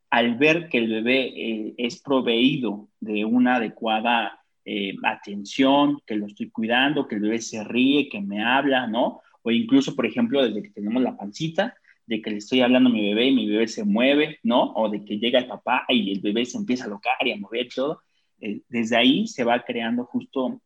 al 0.09 0.35
ver 0.35 0.69
que 0.69 0.79
el 0.79 0.89
bebé 0.89 1.33
eh, 1.35 1.73
es 1.77 2.01
proveído 2.01 2.89
de 2.99 3.25
una 3.25 3.57
adecuada 3.57 4.39
eh, 4.65 4.93
atención, 5.03 6.01
que 6.05 6.15
lo 6.15 6.25
estoy 6.25 6.49
cuidando, 6.49 7.07
que 7.07 7.15
el 7.15 7.21
bebé 7.21 7.41
se 7.41 7.63
ríe, 7.63 8.09
que 8.09 8.21
me 8.21 8.43
habla, 8.43 8.87
¿no? 8.87 9.21
O 9.41 9.51
incluso, 9.51 9.95
por 9.95 10.05
ejemplo, 10.05 10.43
desde 10.43 10.63
que 10.63 10.69
tenemos 10.69 11.01
la 11.01 11.17
pancita, 11.17 11.75
de 12.05 12.21
que 12.21 12.31
le 12.31 12.37
estoy 12.37 12.61
hablando 12.61 12.89
a 12.89 12.93
mi 12.93 13.07
bebé 13.09 13.27
y 13.27 13.35
mi 13.35 13.47
bebé 13.47 13.67
se 13.67 13.83
mueve, 13.83 14.39
¿no? 14.43 14.73
O 14.73 14.89
de 14.89 15.05
que 15.05 15.19
llega 15.19 15.39
el 15.39 15.47
papá 15.47 15.85
y 15.89 16.11
el 16.11 16.21
bebé 16.21 16.45
se 16.45 16.57
empieza 16.57 16.85
a 16.85 16.89
locar 16.89 17.15
y 17.25 17.31
a 17.31 17.37
mover 17.37 17.69
todo. 17.73 18.01
Eh, 18.41 18.61
desde 18.67 18.97
ahí 18.97 19.27
se 19.27 19.43
va 19.43 19.63
creando 19.63 20.05
justo 20.05 20.59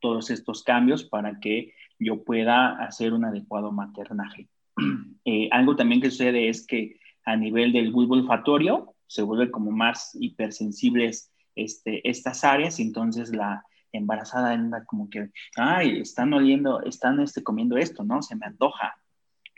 todos 0.00 0.30
estos 0.30 0.62
cambios 0.62 1.02
para 1.02 1.40
que 1.40 1.72
yo 1.98 2.22
pueda 2.22 2.78
hacer 2.84 3.12
un 3.12 3.24
adecuado 3.24 3.72
maternaje. 3.72 4.48
algo 5.50 5.74
también 5.74 6.00
que 6.00 6.10
sucede 6.10 6.48
es 6.48 6.66
que 6.66 7.00
a 7.24 7.36
nivel 7.36 7.72
del 7.72 7.90
bulbo 7.90 8.14
olfatorio, 8.14 8.94
se 9.08 9.22
vuelve 9.22 9.50
como 9.50 9.70
más 9.70 10.16
hipersensibles 10.20 11.32
este, 11.54 12.08
estas 12.08 12.44
áreas 12.44 12.78
entonces 12.80 13.30
la 13.34 13.64
embarazada 13.96 14.52
anda 14.52 14.84
como 14.84 15.08
que, 15.10 15.30
ay, 15.56 16.00
están 16.00 16.32
oliendo, 16.32 16.82
están 16.82 17.20
este, 17.20 17.42
comiendo 17.42 17.76
esto, 17.76 18.04
¿no? 18.04 18.22
Se 18.22 18.36
me 18.36 18.46
antoja. 18.46 18.98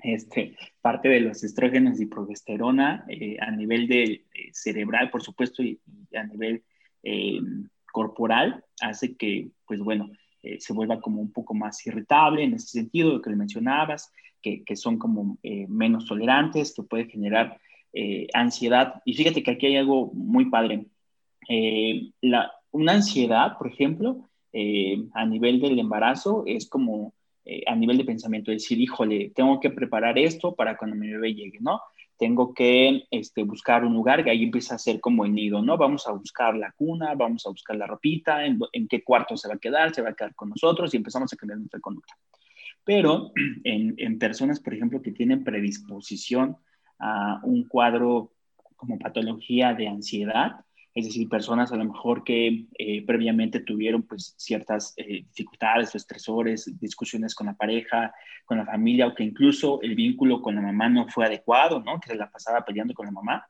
Este, 0.00 0.56
parte 0.80 1.08
de 1.08 1.20
los 1.20 1.42
estrógenos 1.42 2.00
y 2.00 2.06
progesterona 2.06 3.04
eh, 3.08 3.36
a 3.40 3.50
nivel 3.50 3.88
de, 3.88 4.02
eh, 4.04 4.24
cerebral, 4.52 5.10
por 5.10 5.22
supuesto, 5.22 5.62
y, 5.62 5.80
a 6.14 6.22
nivel 6.22 6.62
eh, 7.02 7.40
corporal, 7.92 8.64
hace 8.80 9.16
que, 9.16 9.50
pues 9.66 9.80
bueno, 9.80 10.10
se 10.58 10.72
vuelva 10.72 11.00
como 11.00 11.20
un 11.20 11.32
poco 11.32 11.52
más 11.52 11.84
irritable 11.84 12.44
en 12.44 12.54
ese 12.54 12.68
sentido, 12.68 13.12
lo 13.12 13.20
que 13.20 13.30
le 13.30 13.36
mencionabas, 13.36 14.12
que, 14.42 14.76
son 14.76 14.98
como 14.98 15.38
eh, 15.42 15.66
menos 15.68 16.06
tolerantes, 16.06 16.74
que 16.74 16.82
puede 16.82 17.06
generar 17.06 17.58
eh, 17.92 18.28
ansiedad. 18.32 19.02
Y 19.04 19.14
fíjate 19.14 19.42
que 19.42 19.50
aquí 19.50 19.66
hay 19.66 19.76
algo 19.76 20.10
muy 20.12 20.46
padre. 20.46 20.86
Eh, 21.48 22.10
la, 22.20 22.52
una 22.70 22.92
ansiedad, 22.92 23.56
por 23.58 23.68
ejemplo, 23.68 24.27
a 24.52 25.26
nivel 25.26 25.60
del 25.60 25.78
embarazo 25.78 26.44
es 26.46 26.68
como 26.68 27.14
a 27.66 27.74
nivel 27.74 27.96
de 27.96 28.04
pensamiento, 28.04 28.50
decir, 28.50 28.78
híjole, 28.78 29.32
tengo 29.34 29.58
que 29.58 29.70
preparar 29.70 30.18
esto 30.18 30.54
para 30.54 30.76
cuando 30.76 30.96
mi 30.96 31.10
bebé 31.10 31.34
llegue, 31.34 31.58
¿no? 31.60 31.80
Tengo 32.18 32.52
que 32.52 33.04
este, 33.10 33.42
buscar 33.42 33.84
un 33.84 33.94
lugar 33.94 34.22
que 34.22 34.30
ahí 34.30 34.42
empieza 34.42 34.74
a 34.74 34.78
ser 34.78 35.00
como 35.00 35.24
el 35.24 35.32
nido, 35.32 35.62
¿no? 35.62 35.78
Vamos 35.78 36.06
a 36.06 36.12
buscar 36.12 36.54
la 36.56 36.72
cuna, 36.72 37.14
vamos 37.14 37.46
a 37.46 37.50
buscar 37.50 37.76
la 37.76 37.86
ropita, 37.86 38.44
en 38.44 38.88
qué 38.88 39.02
cuarto 39.02 39.36
se 39.36 39.48
va 39.48 39.54
a 39.54 39.58
quedar, 39.58 39.94
se 39.94 40.02
va 40.02 40.10
a 40.10 40.14
quedar 40.14 40.34
con 40.34 40.50
nosotros 40.50 40.92
y 40.92 40.98
empezamos 40.98 41.32
a 41.32 41.36
cambiar 41.36 41.58
nuestra 41.58 41.80
conducta. 41.80 42.14
Pero 42.88 43.32
en, 43.64 44.18
personas, 44.18 44.60
por 44.60 44.72
ejemplo, 44.72 45.02
que 45.02 45.12
tienen 45.12 45.44
predisposición 45.44 46.56
a 46.98 47.38
un 47.44 47.68
cuadro 47.68 48.32
como 48.76 48.98
patología 48.98 49.74
de 49.74 49.88
ansiedad, 49.88 50.64
es 50.94 51.04
decir, 51.04 51.28
personas 51.28 51.70
a 51.72 51.76
lo 51.76 51.84
mejor 51.84 52.24
que 52.24 52.66
eh, 52.78 53.04
previamente 53.06 53.60
tuvieron 53.60 54.02
pues 54.02 54.34
ciertas 54.36 54.94
eh, 54.96 55.24
dificultades 55.28 55.94
o 55.94 55.96
estresores, 55.96 56.78
discusiones 56.80 57.34
con 57.34 57.46
la 57.46 57.54
pareja, 57.54 58.12
con 58.44 58.58
la 58.58 58.66
familia, 58.66 59.06
o 59.06 59.14
que 59.14 59.22
incluso 59.22 59.80
el 59.82 59.94
vínculo 59.94 60.40
con 60.42 60.54
la 60.54 60.60
mamá 60.60 60.88
no 60.88 61.06
fue 61.08 61.26
adecuado, 61.26 61.80
¿no? 61.82 62.00
Que 62.00 62.10
se 62.10 62.16
la 62.16 62.30
pasaba 62.30 62.64
peleando 62.64 62.94
con 62.94 63.06
la 63.06 63.12
mamá, 63.12 63.46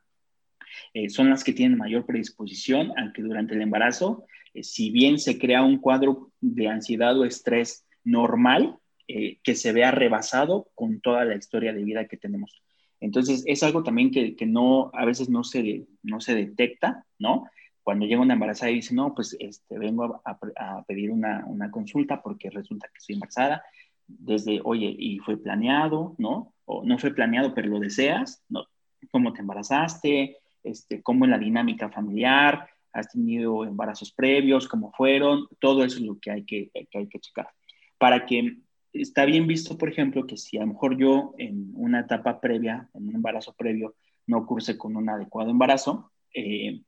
eh, 0.93 1.09
son 1.09 1.29
las 1.29 1.43
que 1.43 1.53
tienen 1.53 1.77
mayor 1.77 2.05
predisposición 2.05 2.91
a 2.99 3.11
que 3.13 3.21
durante 3.21 3.55
el 3.55 3.61
embarazo, 3.61 4.25
si 4.61 4.91
bien 4.91 5.17
se 5.17 5.39
crea 5.39 5.63
un 5.63 5.77
cuadro 5.77 6.31
de 6.41 6.67
ansiedad 6.67 7.17
o 7.17 7.25
estrés 7.25 7.85
normal, 8.03 8.77
que 9.07 9.55
se 9.55 9.71
vea 9.71 9.89
rebasado 9.89 10.69
con 10.75 11.01
toda 11.01 11.25
la 11.25 11.35
historia 11.35 11.73
de 11.73 11.83
vida 11.83 12.07
que 12.07 12.17
tenemos. 12.17 12.61
Entonces, 13.01 13.43
es 13.47 13.63
algo 13.63 13.83
también 13.83 14.11
que, 14.11 14.35
no, 14.45 14.91
a 14.93 15.05
veces 15.05 15.29
no 15.29 15.43
se, 15.43 15.87
no 16.03 16.19
se 16.19 16.35
detecta, 16.35 17.05
¿no? 17.17 17.45
Cuando 17.83 18.05
llega 18.05 18.21
una 18.21 18.33
embarazada 18.33 18.71
y 18.71 18.75
dice, 18.75 18.93
no, 18.93 19.15
pues 19.15 19.35
este, 19.39 19.79
vengo 19.79 20.21
a, 20.25 20.37
a 20.57 20.83
pedir 20.83 21.11
una, 21.11 21.45
una, 21.47 21.71
consulta 21.71 22.21
porque 22.21 22.49
resulta 22.49 22.87
que 22.87 22.97
estoy 22.97 23.15
embarazada, 23.15 23.63
desde, 24.07 24.59
oye, 24.63 24.93
y 24.97 25.19
fue 25.19 25.37
planeado, 25.37 26.15
¿no? 26.17 26.53
O 26.65 26.83
no 26.83 26.97
fue 26.99 27.13
planeado, 27.13 27.53
pero 27.53 27.69
lo 27.69 27.79
deseas, 27.79 28.43
¿no? 28.49 28.65
¿Cómo 29.11 29.33
te 29.33 29.41
embarazaste? 29.41 30.37
Este, 30.63 31.01
¿Cómo 31.01 31.25
es 31.25 31.31
la 31.31 31.37
dinámica 31.37 31.89
familiar? 31.89 32.67
¿Has 32.91 33.09
tenido 33.09 33.63
embarazos 33.63 34.11
previos? 34.11 34.67
¿Cómo 34.67 34.91
fueron? 34.91 35.47
Todo 35.59 35.83
eso 35.83 35.97
es 35.97 36.03
lo 36.03 36.19
que 36.19 36.31
hay 36.31 36.43
que, 36.43 36.69
que 36.91 36.97
hay 36.97 37.07
que 37.07 37.19
checar. 37.19 37.49
Para 37.97 38.25
que 38.25 38.57
está 38.93 39.25
bien 39.25 39.47
visto, 39.47 39.77
por 39.77 39.89
ejemplo, 39.89 40.25
que 40.25 40.37
si 40.37 40.57
a 40.57 40.61
lo 40.61 40.67
mejor 40.67 40.97
yo 40.97 41.33
en 41.37 41.71
una 41.75 42.01
etapa 42.01 42.39
previa, 42.39 42.89
en 42.93 43.09
un 43.09 43.15
embarazo 43.15 43.53
previo, 43.53 43.95
no 44.27 44.45
curse 44.45 44.77
con 44.77 44.95
un 44.95 45.09
adecuado 45.09 45.49
embarazo, 45.49 46.11
eh, 46.33 46.81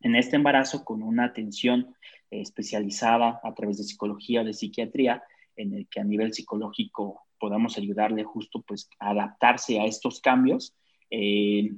en 0.00 0.16
este 0.16 0.36
embarazo 0.36 0.84
con 0.84 1.02
una 1.02 1.24
atención 1.24 1.94
especializada 2.30 3.40
a 3.42 3.54
través 3.54 3.78
de 3.78 3.84
psicología 3.84 4.42
o 4.42 4.44
de 4.44 4.52
psiquiatría, 4.52 5.22
en 5.56 5.74
el 5.74 5.88
que 5.88 6.00
a 6.00 6.04
nivel 6.04 6.32
psicológico 6.32 7.26
podamos 7.38 7.78
ayudarle 7.78 8.24
justo 8.24 8.62
pues 8.62 8.88
a 8.98 9.10
adaptarse 9.10 9.80
a 9.80 9.86
estos 9.86 10.20
cambios, 10.20 10.74
eh, 11.10 11.72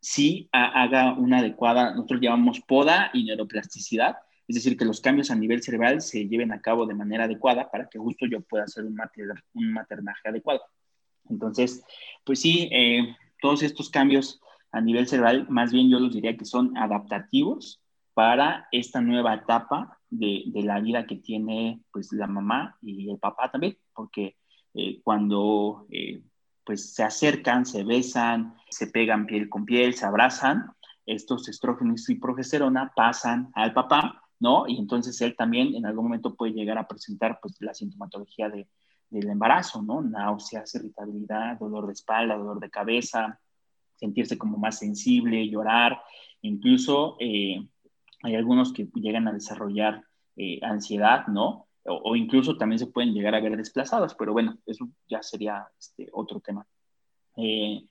sí 0.00 0.48
haga 0.52 1.12
una 1.14 1.38
adecuada, 1.38 1.90
nosotros 1.94 2.20
llamamos 2.20 2.60
poda 2.60 3.10
y 3.12 3.24
neuroplasticidad, 3.24 4.16
es 4.50 4.56
decir, 4.56 4.76
que 4.76 4.84
los 4.84 5.00
cambios 5.00 5.30
a 5.30 5.36
nivel 5.36 5.62
cerebral 5.62 6.00
se 6.00 6.26
lleven 6.26 6.50
a 6.50 6.60
cabo 6.60 6.84
de 6.84 6.92
manera 6.92 7.24
adecuada 7.24 7.70
para 7.70 7.88
que 7.88 8.00
justo 8.00 8.26
yo 8.26 8.40
pueda 8.40 8.64
hacer 8.64 8.84
un, 8.84 8.96
maternaje 9.72 10.28
adecuado. 10.28 10.60
Entonces, 11.28 11.84
pues 12.24 12.40
sí, 12.40 12.68
eh, 12.72 13.14
todos 13.40 13.62
estos 13.62 13.90
cambios 13.90 14.40
a 14.72 14.80
nivel 14.80 15.06
cerebral, 15.06 15.46
más 15.48 15.72
bien 15.72 15.88
yo 15.88 16.00
los 16.00 16.12
diría 16.12 16.36
que 16.36 16.44
son 16.44 16.76
adaptativos 16.76 17.80
para 18.12 18.66
esta 18.72 19.00
nueva 19.00 19.34
etapa 19.34 20.00
de, 20.08 20.42
de 20.46 20.62
la 20.64 20.80
vida 20.80 21.06
que 21.06 21.14
tiene 21.14 21.80
pues 21.92 22.12
la 22.12 22.26
mamá 22.26 22.76
y 22.82 23.08
el 23.08 23.18
papá 23.20 23.52
también, 23.52 23.78
porque 23.94 24.36
eh, 24.74 25.00
cuando 25.04 25.86
eh, 25.92 26.24
pues 26.64 26.92
se 26.92 27.04
acercan, 27.04 27.66
se 27.66 27.84
besan, 27.84 28.56
se 28.68 28.88
pegan 28.88 29.26
piel 29.26 29.48
con 29.48 29.64
piel, 29.64 29.94
se 29.94 30.06
abrazan, 30.06 30.72
estos 31.06 31.48
estrógenos 31.48 32.10
y 32.10 32.16
progesterona 32.16 32.92
pasan 32.96 33.52
al 33.54 33.72
papá 33.72 34.24
¿no? 34.40 34.66
Y 34.66 34.78
entonces 34.78 35.20
él 35.20 35.36
también 35.36 35.74
en 35.74 35.86
algún 35.86 36.06
momento 36.06 36.34
puede 36.34 36.52
llegar 36.52 36.78
a 36.78 36.88
presentar 36.88 37.38
pues 37.40 37.56
la 37.60 37.74
sintomatología 37.74 38.48
de, 38.48 38.66
del 39.10 39.28
embarazo, 39.28 39.82
¿no? 39.82 40.00
Náuseas, 40.00 40.74
irritabilidad, 40.74 41.58
dolor 41.58 41.86
de 41.86 41.92
espalda, 41.92 42.36
dolor 42.36 42.58
de 42.58 42.70
cabeza, 42.70 43.38
sentirse 43.96 44.38
como 44.38 44.56
más 44.56 44.78
sensible, 44.78 45.48
llorar, 45.48 46.00
incluso 46.42 47.16
eh, 47.20 47.66
hay 48.22 48.34
algunos 48.34 48.72
que 48.72 48.88
llegan 48.94 49.28
a 49.28 49.32
desarrollar 49.32 50.04
eh, 50.36 50.58
ansiedad, 50.62 51.26
¿no? 51.26 51.66
O, 51.84 52.14
incluso 52.14 52.56
también 52.56 52.78
se 52.78 52.86
pueden 52.86 53.14
llegar 53.14 53.34
a 53.34 53.40
ver 53.40 53.56
desplazados, 53.56 54.14
pero 54.14 54.32
bueno, 54.32 54.58
eso 54.66 54.88
ya 55.08 55.22
sería 55.22 55.66
este, 55.78 56.08
otro 56.12 56.40
tema. 56.40 56.66
Eh, 57.36 57.82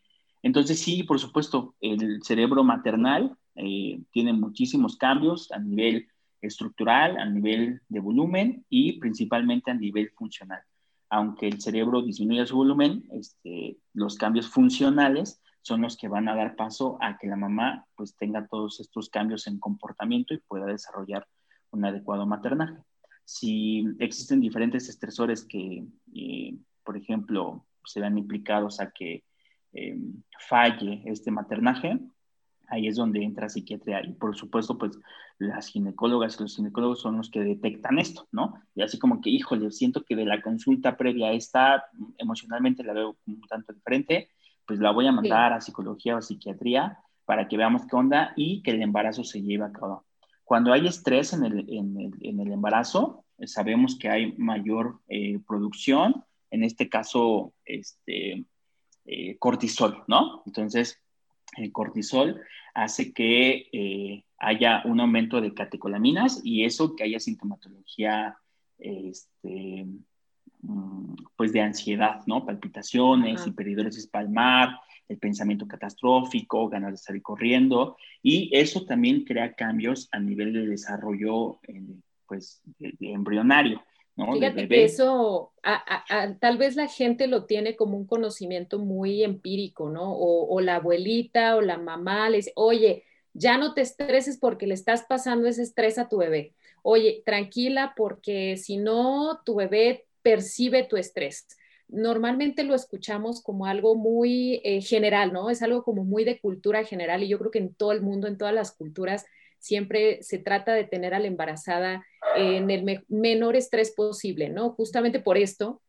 entonces 0.42 0.80
sí, 0.80 1.04
por 1.04 1.20
supuesto, 1.20 1.76
el 1.82 2.22
cerebro 2.24 2.64
maternal 2.64 3.36
tiene 4.12 4.32
muchísimos 4.32 4.96
cambios 4.96 5.52
a 5.52 5.60
nivel 5.60 6.08
estructural, 6.42 7.18
a 7.18 7.26
nivel 7.26 7.82
de 7.90 8.00
volumen 8.00 8.66
y 8.70 9.00
principalmente 9.00 9.72
a 9.72 9.74
nivel 9.74 10.12
funcional. 10.12 10.62
Aunque 11.10 11.48
el 11.48 11.60
cerebro 11.60 12.02
disminuya 12.02 12.46
su 12.46 12.56
volumen, 12.56 13.04
este, 13.12 13.78
los 13.94 14.16
cambios 14.16 14.48
funcionales 14.48 15.42
son 15.62 15.82
los 15.82 15.98
que 15.98 16.08
van 16.08 16.28
a 16.30 16.36
dar 16.36 16.56
paso 16.56 16.98
a 17.02 17.18
que 17.18 17.28
la 17.28 17.36
mamá 17.36 17.86
pues 17.96 18.16
tenga 18.16 18.48
todos 18.48 18.80
estos 18.80 19.10
cambios 19.10 19.48
en 19.48 19.60
comportamiento 19.60 20.34
y 20.34 20.40
pueda 20.40 20.66
desarrollar 20.66 21.28
un 21.72 21.86
adecuado 21.86 22.26
maternaje. 22.26 22.78
Si 23.26 23.86
existen 24.00 24.40
diferentes 24.40 24.90
estresores 24.90 25.46
que, 25.46 25.84
eh, 26.16 26.56
por 26.84 26.98
ejemplo, 26.98 27.66
se 27.84 28.00
vean 28.00 28.18
implicados 28.18 28.80
a 28.80 28.92
que 28.92 29.24
eh, 29.74 29.98
falle 30.48 31.04
este 31.06 31.30
maternaje, 31.30 32.00
ahí 32.70 32.88
es 32.88 32.96
donde 32.96 33.24
entra 33.24 33.50
psiquiatría. 33.50 34.04
Y 34.06 34.14
por 34.14 34.36
supuesto, 34.36 34.78
pues 34.78 34.98
las 35.38 35.68
ginecólogas 35.68 36.38
y 36.38 36.44
los 36.44 36.56
ginecólogos 36.56 37.02
son 37.02 37.18
los 37.18 37.30
que 37.30 37.42
detectan 37.42 38.00
esto, 38.00 38.28
¿no? 38.32 38.62
Y 38.76 38.82
así 38.82 39.00
como 39.00 39.22
que, 39.22 39.30
híjole, 39.30 39.72
siento 39.72 40.04
que 40.04 40.16
de 40.16 40.26
la 40.26 40.42
consulta 40.42 40.98
previa 40.98 41.28
a 41.28 41.34
esta, 41.34 41.86
emocionalmente 42.18 42.84
la 42.84 42.94
veo 42.94 43.18
un 43.26 43.42
tanto 43.42 43.74
diferente, 43.74 44.30
pues 44.66 44.80
la 44.80 44.92
voy 44.92 45.08
a 45.08 45.12
mandar 45.12 45.54
a 45.54 45.62
psicología 45.62 46.16
o 46.16 46.22
psiquiatría 46.22 47.00
para 47.26 47.48
que 47.48 47.58
veamos 47.58 47.86
qué 47.88 47.96
onda 47.96 48.34
y 48.36 48.62
que 48.62 48.72
el 48.72 48.82
embarazo 48.82 49.24
se 49.24 49.42
lleve 49.42 49.66
a 49.66 49.72
cabo. 49.72 50.06
Cuando 50.44 50.74
hay 50.74 50.88
estrés 50.88 51.34
en 51.34 51.46
el, 51.46 51.70
en 51.70 52.00
el, 52.00 52.14
en 52.22 52.40
el 52.40 52.52
embarazo, 52.52 53.26
sabemos 53.46 53.98
que 53.98 54.10
hay 54.10 54.34
mayor 54.38 55.00
eh, 55.08 55.40
producción, 55.48 56.24
en 56.52 56.64
este 56.64 56.90
caso, 56.90 57.54
este, 57.66 58.46
eh, 59.06 59.38
cortisol, 59.38 60.04
¿no? 60.08 60.44
Entonces, 60.46 61.02
el 61.58 61.72
cortisol 61.72 62.42
hace 62.74 63.14
que 63.14 63.68
eh, 63.72 64.24
haya 64.38 64.82
un 64.86 65.00
aumento 65.00 65.42
de 65.42 65.54
catecolaminas 65.54 66.42
y 66.44 66.66
eso 66.66 66.96
que 66.96 67.04
haya 67.04 67.20
sintomatología 67.20 68.38
este, 68.78 69.86
mm, 70.62 71.16
pues 71.36 71.52
de 71.52 71.62
ansiedad, 71.62 72.22
¿no? 72.26 72.46
Palpitaciones, 72.46 73.46
hiperhidrosis 73.46 74.08
palmar, 74.08 74.80
el 75.08 75.18
pensamiento 75.18 75.68
catastrófico, 75.68 76.70
ganas 76.70 76.92
de 76.92 76.98
salir 76.98 77.22
corriendo 77.22 77.98
y 78.22 78.50
eso 78.56 78.86
también 78.86 79.26
crea 79.26 79.54
cambios 79.54 80.08
a 80.12 80.20
nivel 80.20 80.54
de 80.54 80.68
desarrollo 80.68 81.60
pues 82.28 82.62
embrionario. 83.00 83.82
Fíjate 84.34 84.68
que 84.68 84.84
eso, 84.84 85.54
tal 86.40 86.58
vez 86.58 86.76
la 86.76 86.88
gente 86.88 87.28
lo 87.28 87.46
tiene 87.46 87.76
como 87.76 87.98
un 87.98 88.06
conocimiento 88.06 88.80
muy 88.80 89.24
empírico, 89.24 89.90
¿no? 89.90 90.14
O, 90.18 90.60
la 90.62 90.76
abuelita 90.76 91.56
o 91.56 91.62
la 91.62 91.78
mamá 91.78 92.30
le 92.30 92.38
dice, 92.38 92.52
oye, 92.56 93.04
ya 93.34 93.58
no 93.58 93.74
te 93.74 93.82
estreses 93.82 94.38
porque 94.38 94.68
le 94.68 94.74
estás 94.74 95.06
pasando 95.08 95.48
ese 95.48 95.64
estrés 95.64 95.98
a 95.98 96.10
tu 96.10 96.18
bebé. 96.18 96.54
Oye, 96.82 97.24
tranquila 97.26 97.94
porque 97.96 98.58
si 98.58 98.78
no, 98.78 99.42
tu 99.46 99.56
bebé 99.56 100.06
percibe 100.22 100.84
tu 100.84 100.98
estrés. 100.98 101.48
Normalmente 101.88 102.64
lo 102.64 102.76
escuchamos 102.76 103.42
como 103.42 103.66
algo 103.66 103.96
muy 103.96 104.62
eh, 104.64 104.82
general, 104.82 105.34
¿no? 105.34 105.50
Es 105.50 105.62
algo 105.62 105.84
como 105.84 106.04
muy 106.04 106.24
de 106.24 106.40
cultura 106.40 106.84
general 106.84 107.24
y 107.24 107.28
yo 107.28 107.40
creo 107.40 107.52
que 107.52 107.60
en 107.60 107.74
todo 107.74 107.92
el 107.92 108.02
mundo, 108.02 108.28
en 108.28 108.38
todas 108.38 108.54
las 108.54 108.72
culturas, 108.72 109.26
siempre 109.60 110.24
se 110.24 110.40
trata 110.40 110.74
de 110.74 110.86
tener 110.86 111.14
a 111.14 111.20
la 111.20 111.28
embarazada 111.28 112.06
en 112.36 112.70
el 112.70 113.04
menor 113.08 113.56
estrés 113.56 113.92
posible, 113.92 114.50
¿no? 114.50 114.72
Justamente 114.72 115.20
por 115.20 115.38
esto, 115.38 115.82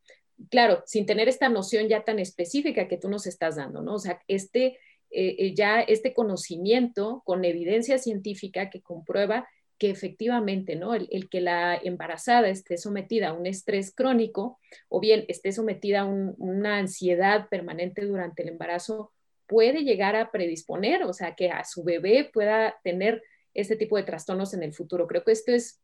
claro, 0.51 0.83
sin 0.87 1.07
tener 1.07 1.29
esta 1.29 1.49
noción 1.49 1.89
ya 1.89 2.05
tan 2.05 2.19
específica 2.19 2.89
que 2.89 2.99
tú 2.99 3.09
nos 3.09 3.27
estás 3.27 3.57
dando, 3.57 3.83
¿no? 3.83 3.95
O 3.95 3.99
sea, 3.99 4.21
este, 4.29 4.79
eh, 5.11 5.37
eh, 5.39 5.55
ya 5.55 5.81
este 5.81 6.15
conocimiento 6.15 7.23
con 7.25 7.45
evidencia 7.45 7.99
científica 7.99 8.71
que 8.71 8.81
comprueba 8.81 9.49
que 9.81 9.89
efectivamente, 9.89 10.77
¿no? 10.77 10.95
El, 10.95 11.31
que 11.31 11.41
la 11.41 11.75
embarazada 11.83 12.51
esté 12.51 12.77
sometida 12.77 13.31
a 13.31 13.33
un 13.33 13.47
estrés 13.47 13.95
crónico 13.95 14.59
o 14.91 15.01
bien 15.01 15.25
esté 15.29 15.53
sometida 15.53 16.01
a 16.01 16.05
una 16.05 16.77
ansiedad 16.77 17.49
permanente 17.49 18.05
durante 18.05 18.43
el 18.43 18.51
embarazo 18.51 19.11
puede 19.47 19.83
llegar 19.83 20.17
a 20.17 20.31
predisponer, 20.31 21.03
o 21.05 21.15
sea, 21.15 21.35
que 21.35 21.51
a 21.51 21.65
su 21.65 21.83
bebé 21.83 22.31
pueda 22.31 22.79
tener 22.85 23.23
este 23.55 23.77
tipo 23.77 23.97
de 23.97 24.03
trastornos 24.03 24.55
en 24.55 24.63
el 24.63 24.73
futuro. 24.73 25.07
Creo 25.07 25.25
que 25.25 25.33
esto 25.33 25.53
es 25.53 25.81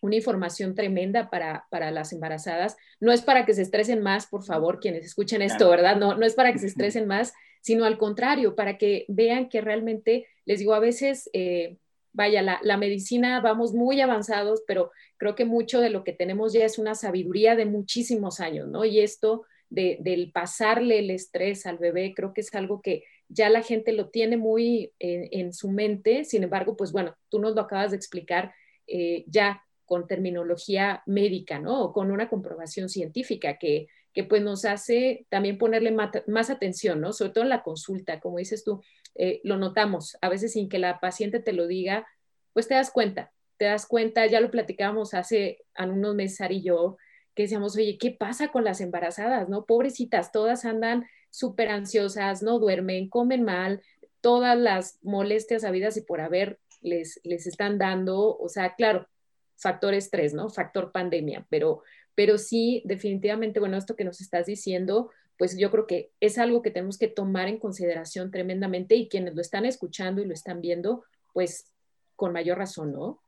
una 0.00 0.16
información 0.16 0.74
tremenda 0.74 1.30
para, 1.30 1.90
las 1.90 2.12
embarazadas. 2.12 2.76
No 3.00 3.12
es 3.12 3.22
para 3.22 3.44
que 3.44 3.54
se 3.54 3.62
estresen 3.62 4.02
más, 4.02 4.26
por 4.26 4.44
favor, 4.44 4.80
quienes 4.80 5.04
escuchen 5.04 5.42
esto, 5.42 5.68
¿verdad? 5.68 5.96
No, 5.96 6.16
no 6.16 6.24
es 6.24 6.34
para 6.34 6.52
que 6.52 6.58
se 6.58 6.66
estresen 6.68 7.06
más, 7.06 7.32
sino 7.60 7.84
al 7.84 7.98
contrario, 7.98 8.54
para 8.54 8.78
que 8.78 9.04
vean 9.08 9.48
que 9.48 9.60
realmente, 9.60 10.26
les 10.44 10.60
digo, 10.60 10.74
a 10.74 10.80
veces, 10.80 11.28
eh, 11.32 11.76
vaya, 12.12 12.42
la, 12.42 12.76
medicina 12.76 13.40
vamos 13.40 13.74
muy 13.74 14.00
avanzados, 14.00 14.62
pero 14.66 14.90
creo 15.16 15.34
que 15.34 15.44
mucho 15.44 15.80
de 15.80 15.90
lo 15.90 16.04
que 16.04 16.12
tenemos 16.12 16.52
ya 16.52 16.64
es 16.64 16.78
una 16.78 16.94
sabiduría 16.94 17.56
de 17.56 17.66
muchísimos 17.66 18.40
años, 18.40 18.68
¿no? 18.68 18.84
Y 18.84 19.00
esto 19.00 19.44
del 19.70 20.30
pasarle 20.32 21.00
el 21.00 21.10
estrés 21.10 21.66
al 21.66 21.76
bebé, 21.76 22.14
creo 22.16 22.32
que 22.32 22.40
es 22.40 22.54
algo 22.54 22.80
que 22.80 23.04
ya 23.28 23.50
la 23.50 23.62
gente 23.62 23.92
lo 23.92 24.08
tiene 24.08 24.36
muy 24.36 24.92
en, 24.98 25.52
su 25.52 25.70
mente, 25.70 26.24
sin 26.24 26.44
embargo, 26.44 26.76
pues 26.76 26.92
bueno, 26.92 27.16
tú 27.28 27.38
nos 27.38 27.54
lo 27.54 27.62
acabas 27.62 27.90
de 27.90 27.96
explicar 27.96 28.54
eh, 28.86 29.24
ya 29.26 29.62
con 29.84 30.06
terminología 30.06 31.02
médica, 31.06 31.58
¿no? 31.58 31.82
O 31.82 31.92
con 31.92 32.10
una 32.10 32.28
comprobación 32.28 32.88
científica 32.88 33.58
que, 33.58 33.88
que 34.12 34.24
pues 34.24 34.42
nos 34.42 34.64
hace 34.64 35.26
también 35.28 35.58
ponerle 35.58 35.92
más, 35.92 36.50
atención, 36.50 37.00
¿no? 37.00 37.12
Sobre 37.12 37.32
todo 37.32 37.44
en 37.44 37.50
la 37.50 37.62
consulta, 37.62 38.20
como 38.20 38.38
dices 38.38 38.64
tú, 38.64 38.82
eh, 39.14 39.40
lo 39.44 39.56
notamos, 39.56 40.16
a 40.20 40.28
veces 40.28 40.52
sin 40.52 40.68
que 40.68 40.78
la 40.78 41.00
paciente 41.00 41.40
te 41.40 41.52
lo 41.52 41.66
diga, 41.66 42.06
pues 42.52 42.66
te 42.66 42.74
das 42.74 42.90
cuenta, 42.90 43.32
te 43.58 43.66
das 43.66 43.86
cuenta, 43.86 44.26
ya 44.26 44.40
lo 44.40 44.50
platicábamos 44.50 45.14
hace 45.14 45.64
unos 45.78 46.14
meses, 46.14 46.40
Ari 46.40 46.56
y 46.56 46.62
yo, 46.62 46.96
que 47.34 47.44
decíamos, 47.44 47.76
oye, 47.76 47.96
¿qué 47.98 48.10
pasa 48.10 48.48
con 48.48 48.64
las 48.64 48.80
embarazadas, 48.80 49.48
no? 49.48 49.66
Pobrecitas, 49.66 50.32
todas 50.32 50.64
andan 50.64 51.06
súper 51.30 51.68
ansiosas, 51.68 52.42
no 52.42 52.58
duermen, 52.58 53.08
comen 53.08 53.42
mal, 53.42 53.82
todas 54.20 54.58
las 54.58 54.98
molestias 55.02 55.64
habidas 55.64 55.96
y 55.96 56.02
por 56.02 56.20
haber 56.20 56.58
les, 56.80 57.20
les 57.24 57.46
están 57.46 57.78
dando, 57.78 58.36
o 58.36 58.48
sea, 58.48 58.74
claro, 58.74 59.08
factor 59.56 59.94
estrés, 59.94 60.34
¿no? 60.34 60.48
Factor 60.48 60.92
pandemia, 60.92 61.46
pero, 61.48 61.82
pero 62.14 62.38
sí, 62.38 62.82
definitivamente, 62.84 63.60
bueno, 63.60 63.76
esto 63.76 63.96
que 63.96 64.04
nos 64.04 64.20
estás 64.20 64.46
diciendo, 64.46 65.10
pues 65.36 65.56
yo 65.56 65.70
creo 65.70 65.86
que 65.86 66.10
es 66.20 66.38
algo 66.38 66.62
que 66.62 66.70
tenemos 66.70 66.98
que 66.98 67.08
tomar 67.08 67.48
en 67.48 67.58
consideración 67.58 68.30
tremendamente 68.30 68.96
y 68.96 69.08
quienes 69.08 69.34
lo 69.34 69.40
están 69.40 69.64
escuchando 69.64 70.20
y 70.20 70.26
lo 70.26 70.34
están 70.34 70.60
viendo, 70.60 71.04
pues 71.32 71.72
con 72.16 72.32
mayor 72.32 72.58
razón, 72.58 72.92
¿no? 72.92 73.20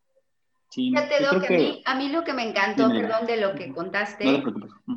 Sí, 0.70 0.90
Fíjate, 0.90 1.14
que, 1.48 1.82
a, 1.84 1.96
mí, 1.96 2.08
lo 2.10 2.22
que 2.22 2.32
me 2.32 2.48
encantó, 2.48 2.88
perdón, 2.90 3.26
de 3.26 3.36
lo 3.38 3.56
que 3.56 3.72
contaste, 3.72 4.40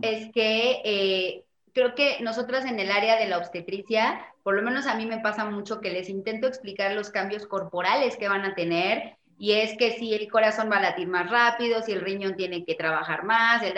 es 0.03 0.31
que 0.31 0.81
eh, 0.83 1.45
creo 1.73 1.95
que 1.95 2.19
nosotras 2.21 2.65
en 2.65 2.79
el 2.79 2.91
área 2.91 3.17
de 3.17 3.27
la 3.27 3.37
obstetricia, 3.37 4.25
por 4.43 4.55
lo 4.55 4.61
menos 4.61 4.87
a 4.87 4.95
mí 4.95 5.05
me 5.05 5.19
pasa 5.19 5.45
mucho 5.45 5.81
que 5.81 5.91
les 5.91 6.09
intento 6.09 6.47
explicar 6.47 6.93
los 6.93 7.09
cambios 7.09 7.47
corporales 7.47 8.17
que 8.17 8.29
van 8.29 8.45
a 8.45 8.55
tener, 8.55 9.17
y 9.37 9.53
es 9.53 9.75
que 9.77 9.91
si 9.91 10.13
el 10.13 10.29
corazón 10.29 10.71
va 10.71 10.77
a 10.77 10.81
latir 10.81 11.07
más 11.07 11.29
rápido, 11.29 11.81
si 11.81 11.91
el 11.91 12.01
riñón 12.01 12.35
tiene 12.35 12.63
que 12.63 12.75
trabajar 12.75 13.23
más, 13.23 13.63
el, 13.63 13.73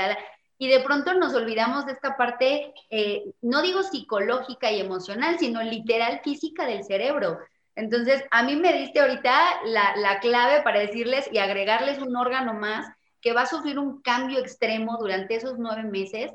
y 0.57 0.67
de 0.67 0.81
pronto 0.81 1.13
nos 1.13 1.33
olvidamos 1.33 1.85
de 1.85 1.93
esta 1.93 2.15
parte, 2.17 2.73
eh, 2.89 3.23
no 3.41 3.61
digo 3.61 3.83
psicológica 3.83 4.71
y 4.71 4.79
emocional, 4.79 5.37
sino 5.39 5.63
literal 5.63 6.21
física 6.23 6.65
del 6.65 6.83
cerebro. 6.83 7.39
Entonces, 7.75 8.23
a 8.31 8.43
mí 8.43 8.55
me 8.55 8.71
diste 8.71 9.01
ahorita 9.01 9.33
la, 9.65 9.95
la 9.97 10.19
clave 10.19 10.61
para 10.61 10.79
decirles 10.79 11.29
y 11.31 11.39
agregarles 11.39 11.99
un 11.99 12.15
órgano 12.15 12.53
más 12.53 12.87
que 13.19 13.33
va 13.33 13.41
a 13.41 13.47
sufrir 13.47 13.79
un 13.79 14.01
cambio 14.01 14.39
extremo 14.39 14.97
durante 14.97 15.35
esos 15.35 15.57
nueve 15.57 15.83
meses 15.83 16.31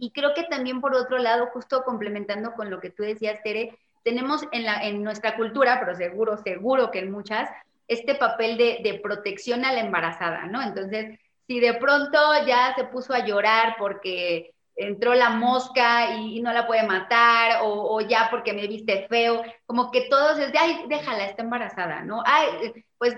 y, 0.00 0.10
creo 0.14 0.34
que 0.34 0.44
también 0.44 0.80
por 0.80 0.94
otro 0.94 1.18
lado, 1.18 1.46
justo 1.52 1.84
complementando 1.84 2.52
con 2.52 2.70
lo 2.70 2.80
que 2.80 2.90
tú 2.90 3.02
decías, 3.02 3.42
Tere, 3.42 3.78
tenemos 4.02 4.42
en, 4.52 4.64
la, 4.64 4.82
en 4.82 5.02
nuestra 5.02 5.36
cultura, 5.36 5.78
pero 5.80 5.96
seguro, 5.96 6.36
seguro 6.38 6.90
que 6.90 7.00
en 7.00 7.10
muchas, 7.10 7.50
este 7.88 8.14
papel 8.14 8.56
de, 8.56 8.80
de 8.82 9.00
protección 9.00 9.64
a 9.64 9.72
la 9.72 9.80
embarazada, 9.80 10.46
¿no? 10.46 10.62
Entonces, 10.62 11.18
si 11.46 11.60
de 11.60 11.74
pronto 11.74 12.18
ya 12.46 12.74
se 12.74 12.84
puso 12.84 13.14
a 13.14 13.24
llorar 13.24 13.76
porque 13.78 14.52
entró 14.76 15.14
la 15.14 15.30
mosca 15.30 16.16
y, 16.16 16.40
no 16.40 16.52
la 16.52 16.66
puede 16.66 16.86
matar, 16.86 17.60
o, 17.62 18.00
ya 18.02 18.28
porque 18.30 18.52
me 18.52 18.66
viste 18.66 19.06
feo, 19.08 19.42
como 19.64 19.90
que 19.90 20.02
todos 20.02 20.38
es 20.38 20.52
de, 20.52 20.58
ay, 20.58 20.84
déjala, 20.88 21.24
está 21.24 21.42
embarazada, 21.42 22.02
¿no? 22.02 22.22
Ay, 22.26 22.84
pues 22.98 23.16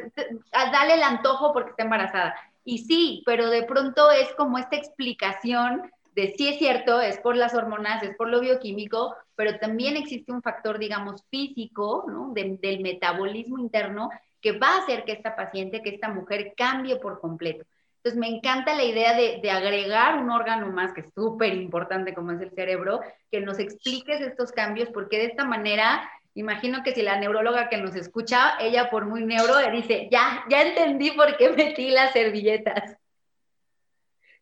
dale 0.53 0.95
el 0.95 1.03
antojo 1.03 1.53
porque 1.53 1.71
está 1.71 1.83
embarazada. 1.83 2.35
Y 2.65 2.79
sí, 2.79 3.23
pero 3.27 3.51
de 3.51 3.65
pronto 3.65 4.11
es 4.11 4.33
como 4.35 4.59
esta 4.59 4.77
explicación 4.77 5.91
sí 6.37 6.49
es 6.49 6.59
cierto, 6.59 7.01
es 7.01 7.19
por 7.19 7.37
las 7.37 7.55
hormonas, 7.55 8.03
es 8.03 8.17
por 8.17 8.29
lo 8.29 8.41
bioquímico, 8.41 9.15
pero 9.37 9.59
también 9.59 9.97
existe 9.97 10.33
un 10.33 10.43
factor, 10.43 10.79
digamos, 10.79 11.25
físico, 11.31 12.05
¿no? 12.09 12.33
del 12.35 12.81
metabolismo 12.81 13.59
interno 13.59 14.11
que 14.41 14.53
va 14.53 14.69
a 14.69 14.79
hacer 14.79 15.05
que 15.05 15.13
esta 15.13 15.37
paciente, 15.37 15.83
que 15.83 15.91
esta 15.91 16.09
mujer 16.09 16.55
cambie 16.57 16.97
por 16.97 17.21
completo. 17.21 17.65
Entonces, 17.97 18.19
me 18.19 18.29
encanta 18.29 18.75
la 18.75 18.85
idea 18.85 19.15
de, 19.15 19.41
de 19.43 19.51
agregar 19.51 20.19
un 20.19 20.31
órgano 20.31 20.71
más, 20.71 20.93
que 20.93 21.01
es 21.01 21.13
súper 21.15 21.55
importante 21.55 22.15
como 22.15 22.33
es 22.33 22.41
el 22.41 22.53
cerebro, 22.53 23.01
que 23.31 23.41
nos 23.41 23.59
expliques 23.59 24.21
estos 24.21 24.53
cambios, 24.53 24.89
porque 24.91 25.19
de 25.19 25.27
esta 25.27 25.45
manera 25.45 26.09
Imagino 26.39 26.85
que 26.85 26.95
si 26.95 27.03
la 27.03 27.19
neuróloga 27.19 27.69
que 27.69 27.79
nos 27.79 27.97
escucha, 27.97 28.57
ella 28.61 28.91
por 28.91 29.07
muy 29.07 29.25
neuro, 29.25 29.55
dice, 29.73 30.09
ya, 30.09 30.45
ya 30.49 30.63
entendí 30.63 31.11
por 31.11 31.37
qué 31.37 31.51
metí 31.51 31.91
las 31.91 32.13
servilletas. 32.13 32.97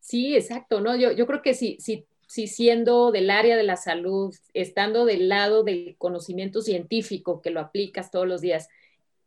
Sí, 0.07 0.37
exacto, 0.37 0.81
¿no? 0.81 0.95
Yo, 0.95 1.11
yo 1.11 1.27
creo 1.27 1.43
que 1.43 1.53
si, 1.53 1.79
si, 1.81 2.07
si 2.29 2.47
siendo 2.47 3.11
del 3.11 3.29
área 3.29 3.57
de 3.57 3.65
la 3.65 3.75
salud, 3.75 4.33
estando 4.55 5.05
del 5.05 5.29
lado 5.29 5.65
del 5.65 5.97
conocimiento 5.99 6.63
científico 6.63 7.43
que 7.43 7.51
lo 7.51 7.59
aplicas 7.59 8.13
todos 8.13 8.29
los 8.29 8.41
días 8.41 8.69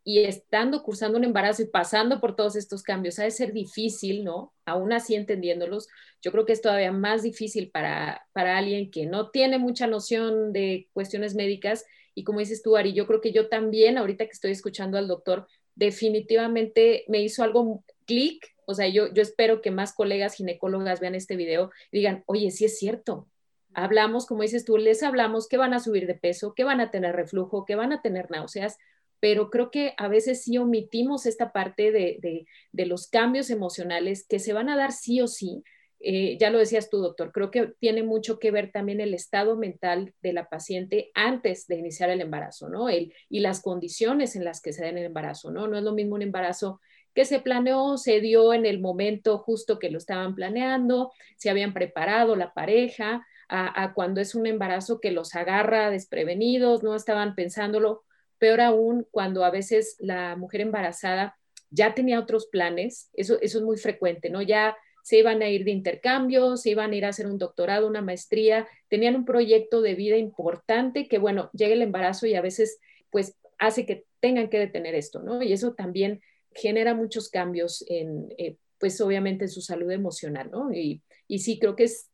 y 0.04 0.20
estando 0.20 0.82
cursando 0.82 1.18
un 1.18 1.24
embarazo 1.24 1.60
y 1.60 1.66
pasando 1.66 2.18
por 2.18 2.34
todos 2.34 2.56
estos 2.56 2.82
cambios, 2.82 3.18
ha 3.18 3.24
de 3.24 3.30
ser 3.30 3.52
difícil, 3.52 4.24
¿no? 4.24 4.54
Aún 4.64 4.94
así 4.94 5.14
entendiéndolos, 5.14 5.86
yo 6.22 6.32
creo 6.32 6.46
que 6.46 6.54
es 6.54 6.62
todavía 6.62 6.92
más 6.92 7.22
difícil 7.22 7.70
para, 7.70 8.26
para 8.32 8.56
alguien 8.56 8.90
que 8.90 9.04
no 9.04 9.28
tiene 9.28 9.58
mucha 9.58 9.86
noción 9.86 10.54
de 10.54 10.88
cuestiones 10.94 11.34
médicas. 11.34 11.84
Y 12.14 12.24
como 12.24 12.38
dices 12.38 12.62
tú, 12.62 12.74
Ari, 12.78 12.94
yo 12.94 13.06
creo 13.06 13.20
que 13.20 13.32
yo 13.32 13.50
también, 13.50 13.98
ahorita 13.98 14.24
que 14.24 14.32
estoy 14.32 14.52
escuchando 14.52 14.96
al 14.96 15.08
doctor, 15.08 15.46
definitivamente 15.74 17.04
me 17.08 17.20
hizo 17.20 17.42
algo 17.42 17.84
clic 18.10 18.50
o 18.70 18.74
sea, 18.74 18.86
yo, 18.86 19.12
yo 19.12 19.20
espero 19.20 19.60
que 19.62 19.72
más 19.72 19.92
colegas 19.92 20.34
ginecólogas 20.34 21.00
vean 21.00 21.16
este 21.16 21.34
video 21.34 21.72
y 21.90 21.98
digan, 21.98 22.22
oye, 22.26 22.52
sí 22.52 22.66
es 22.66 22.78
cierto. 22.78 23.26
Hablamos, 23.74 24.26
como 24.26 24.42
dices 24.42 24.64
tú, 24.64 24.78
les 24.78 25.02
hablamos 25.02 25.48
que 25.48 25.56
van 25.56 25.74
a 25.74 25.80
subir 25.80 26.06
de 26.06 26.14
peso, 26.14 26.54
que 26.54 26.62
van 26.62 26.80
a 26.80 26.92
tener 26.92 27.16
reflujo, 27.16 27.64
que 27.64 27.74
van 27.74 27.92
a 27.92 28.00
tener 28.00 28.30
náuseas, 28.30 28.78
pero 29.18 29.50
creo 29.50 29.72
que 29.72 29.94
a 29.96 30.06
veces 30.06 30.44
sí 30.44 30.56
omitimos 30.56 31.26
esta 31.26 31.52
parte 31.52 31.90
de, 31.90 32.46
de, 32.72 32.86
los 32.86 33.08
cambios 33.08 33.50
emocionales 33.50 34.24
que 34.24 34.38
se 34.38 34.52
van 34.52 34.68
a 34.68 34.76
dar 34.76 34.92
sí 34.92 35.20
o 35.20 35.26
sí. 35.26 35.64
Eh, 35.98 36.38
ya 36.38 36.50
lo 36.50 36.58
decías 36.58 36.90
tú, 36.90 36.98
doctor, 36.98 37.32
creo 37.32 37.50
que 37.50 37.72
tiene 37.80 38.04
mucho 38.04 38.38
que 38.38 38.52
ver 38.52 38.70
también 38.70 39.00
el 39.00 39.14
estado 39.14 39.56
mental 39.56 40.14
de 40.22 40.32
la 40.32 40.48
paciente 40.48 41.10
antes 41.14 41.66
de 41.66 41.76
iniciar 41.76 42.08
el 42.08 42.20
embarazo, 42.20 42.68
¿no? 42.68 42.88
El, 42.88 43.12
y 43.28 43.40
las 43.40 43.60
condiciones 43.60 44.36
en 44.36 44.44
las 44.44 44.62
que 44.62 44.72
se 44.72 44.82
da 44.82 44.90
el 44.90 44.98
embarazo, 44.98 45.50
¿no? 45.50 45.66
No 45.66 45.76
es 45.76 45.82
lo 45.82 45.92
mismo 45.92 46.14
un 46.14 46.22
embarazo 46.22 46.80
que 47.14 47.24
se 47.24 47.40
planeó, 47.40 47.96
se 47.96 48.20
dio 48.20 48.54
en 48.54 48.66
el 48.66 48.80
momento 48.80 49.38
justo 49.38 49.78
que 49.78 49.90
lo 49.90 49.98
estaban 49.98 50.34
planeando, 50.34 51.12
se 51.36 51.50
habían 51.50 51.72
preparado 51.72 52.36
la 52.36 52.54
pareja, 52.54 53.26
a, 53.52 53.92
cuando 53.94 54.20
es 54.20 54.36
un 54.36 54.46
embarazo 54.46 55.00
que 55.00 55.10
los 55.10 55.34
agarra 55.34 55.90
desprevenidos, 55.90 56.84
no 56.84 56.94
estaban 56.94 57.34
pensándolo, 57.34 58.04
peor 58.38 58.60
aún 58.60 59.06
cuando 59.10 59.44
a 59.44 59.50
veces 59.50 59.96
la 59.98 60.36
mujer 60.36 60.60
embarazada 60.60 61.36
ya 61.70 61.94
tenía 61.94 62.20
otros 62.20 62.46
planes, 62.46 63.10
eso, 63.12 63.38
eso 63.40 63.58
es 63.58 63.64
muy 63.64 63.76
frecuente, 63.76 64.30
¿no? 64.30 64.40
Ya 64.40 64.76
se 65.02 65.18
iban 65.18 65.42
a 65.42 65.48
ir 65.48 65.64
de 65.64 65.72
intercambio, 65.72 66.56
se 66.56 66.70
iban 66.70 66.92
a 66.92 66.96
ir 66.96 67.04
a 67.04 67.08
hacer 67.08 67.26
un 67.26 67.38
doctorado, 67.38 67.86
una 67.88 68.02
maestría, 68.02 68.68
tenían 68.88 69.16
un 69.16 69.24
proyecto 69.24 69.82
de 69.82 69.94
vida 69.94 70.16
importante 70.16 71.08
que, 71.08 71.18
bueno, 71.18 71.50
llega 71.52 71.74
el 71.74 71.82
embarazo 71.82 72.26
y 72.26 72.34
a 72.34 72.40
veces, 72.40 72.78
pues, 73.10 73.36
hace 73.58 73.84
que 73.84 74.04
tengan 74.20 74.48
que 74.48 74.58
detener 74.58 74.94
esto, 74.94 75.20
¿no? 75.22 75.42
Y 75.42 75.52
eso 75.52 75.74
también 75.74 76.20
genera 76.52 76.94
muchos 76.94 77.28
cambios 77.28 77.84
en, 77.88 78.28
eh, 78.38 78.56
pues 78.78 79.00
obviamente 79.00 79.44
en 79.44 79.50
su 79.50 79.60
salud 79.60 79.90
emocional, 79.90 80.50
¿no? 80.50 80.72
Y, 80.72 81.02
y, 81.28 81.40
sí, 81.40 81.58
creo 81.58 81.76
que 81.76 81.84
es 81.84 82.10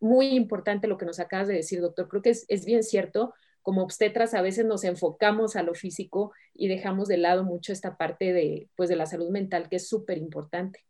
muy 0.00 0.28
importante 0.28 0.88
lo 0.88 0.96
que 0.96 1.06
nos 1.06 1.20
acabas 1.20 1.48
de 1.48 1.54
decir, 1.54 1.80
doctor. 1.80 2.08
Creo 2.08 2.22
que 2.22 2.30
es, 2.30 2.44
es 2.48 2.64
bien 2.64 2.82
cierto. 2.82 3.34
Como 3.62 3.82
obstetras 3.82 4.34
a 4.34 4.42
veces 4.42 4.64
nos 4.64 4.84
enfocamos 4.84 5.56
a 5.56 5.62
lo 5.62 5.74
físico 5.74 6.32
y 6.54 6.68
dejamos 6.68 7.08
de 7.08 7.18
lado 7.18 7.44
mucho 7.44 7.72
esta 7.72 7.96
parte 7.96 8.32
de, 8.32 8.68
pues, 8.76 8.88
de 8.88 8.96
la 8.96 9.06
salud 9.06 9.30
mental 9.30 9.68
que 9.68 9.76
es 9.76 9.88
súper 9.88 10.18
importante. 10.18 10.80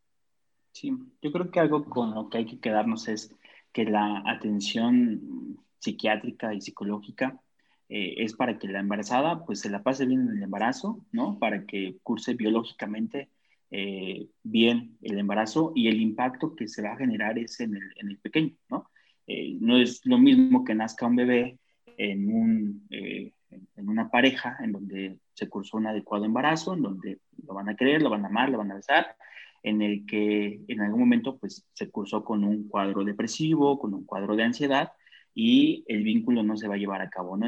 Sí, 0.73 0.93
yo 1.23 1.33
creo 1.33 1.51
que 1.51 1.61
algo 1.61 1.87
con 1.87 2.15
lo 2.15 2.29
que 2.29 2.39
hay 2.39 2.47
que 2.47 2.61
quedarnos 2.61 3.09
es 3.09 3.33
que 3.73 3.85
la 3.85 4.23
atención 4.27 5.59
psiquiátrica 5.79 6.53
y 6.53 6.61
psicológica 6.61 7.41
eh, 7.89 8.15
es 8.19 8.35
para 8.35 8.59
que 8.59 8.69
la 8.69 8.81
embarazada 8.81 9.45
pues 9.45 9.61
se 9.61 9.71
la 9.71 9.83
pase 9.83 10.07
bien 10.07 10.23
en 10.23 10.37
el 10.37 10.43
embarazo, 10.43 11.05
¿no? 11.13 11.39
Para 11.39 11.65
que 11.67 11.99
curse 12.03 12.35
biológicamente 12.35 13.31
eh, 13.71 14.29
bien 14.43 14.97
el 15.03 15.19
embarazo 15.19 15.73
y 15.75 15.89
el 15.89 16.01
impacto 16.01 16.57
que 16.57 16.69
se 16.69 16.83
va 16.83 16.93
a 16.93 16.97
generar 16.97 17.39
es 17.39 17.61
en 17.61 17.77
el, 17.77 17.93
en 17.97 18.11
el 18.11 18.19
pequeño, 18.19 18.57
¿no? 18.69 18.91
Eh, 19.27 19.57
no 19.61 19.77
es 19.77 20.01
lo 20.05 20.19
mismo 20.19 20.65
que 20.65 20.75
nazca 20.75 21.07
un 21.07 21.17
bebé 21.17 21.59
en, 21.97 22.33
un, 22.33 22.87
en 22.91 23.89
una 23.89 24.11
pareja 24.11 24.57
en 24.61 24.73
donde 24.73 25.19
se 25.33 25.49
cursó 25.49 25.77
un 25.79 25.87
adecuado 25.87 26.25
embarazo, 26.25 26.75
en 26.75 26.83
donde 26.83 27.21
lo 27.47 27.55
van 27.55 27.69
a 27.69 27.77
querer, 27.77 28.03
lo 28.03 28.11
van 28.11 28.25
a 28.25 28.29
amar, 28.29 28.51
lo 28.51 28.59
van 28.59 28.73
a 28.73 28.77
besar, 28.77 29.17
en 29.63 29.83
el 29.83 30.07
que 30.07 30.61
en 30.69 30.81
algún 30.81 31.01
momento 31.01 31.39
pues 31.39 31.67
se 31.73 31.91
cursó 31.91 32.25
con 32.25 32.45
un 32.45 32.69
cuadro 32.69 33.05
depresivo, 33.05 33.79
con 33.79 33.95
un 33.95 34.05
cuadro 34.05 34.37
de 34.37 34.45
ansiedad 34.45 34.93
y 35.35 35.85
el 35.89 36.03
vínculo 36.03 36.43
no 36.43 36.57
se 36.57 36.69
va 36.69 36.75
a 36.75 36.79
llevar 36.79 37.03
a 37.03 37.11
cabo, 37.11 37.37
¿no? 37.37 37.47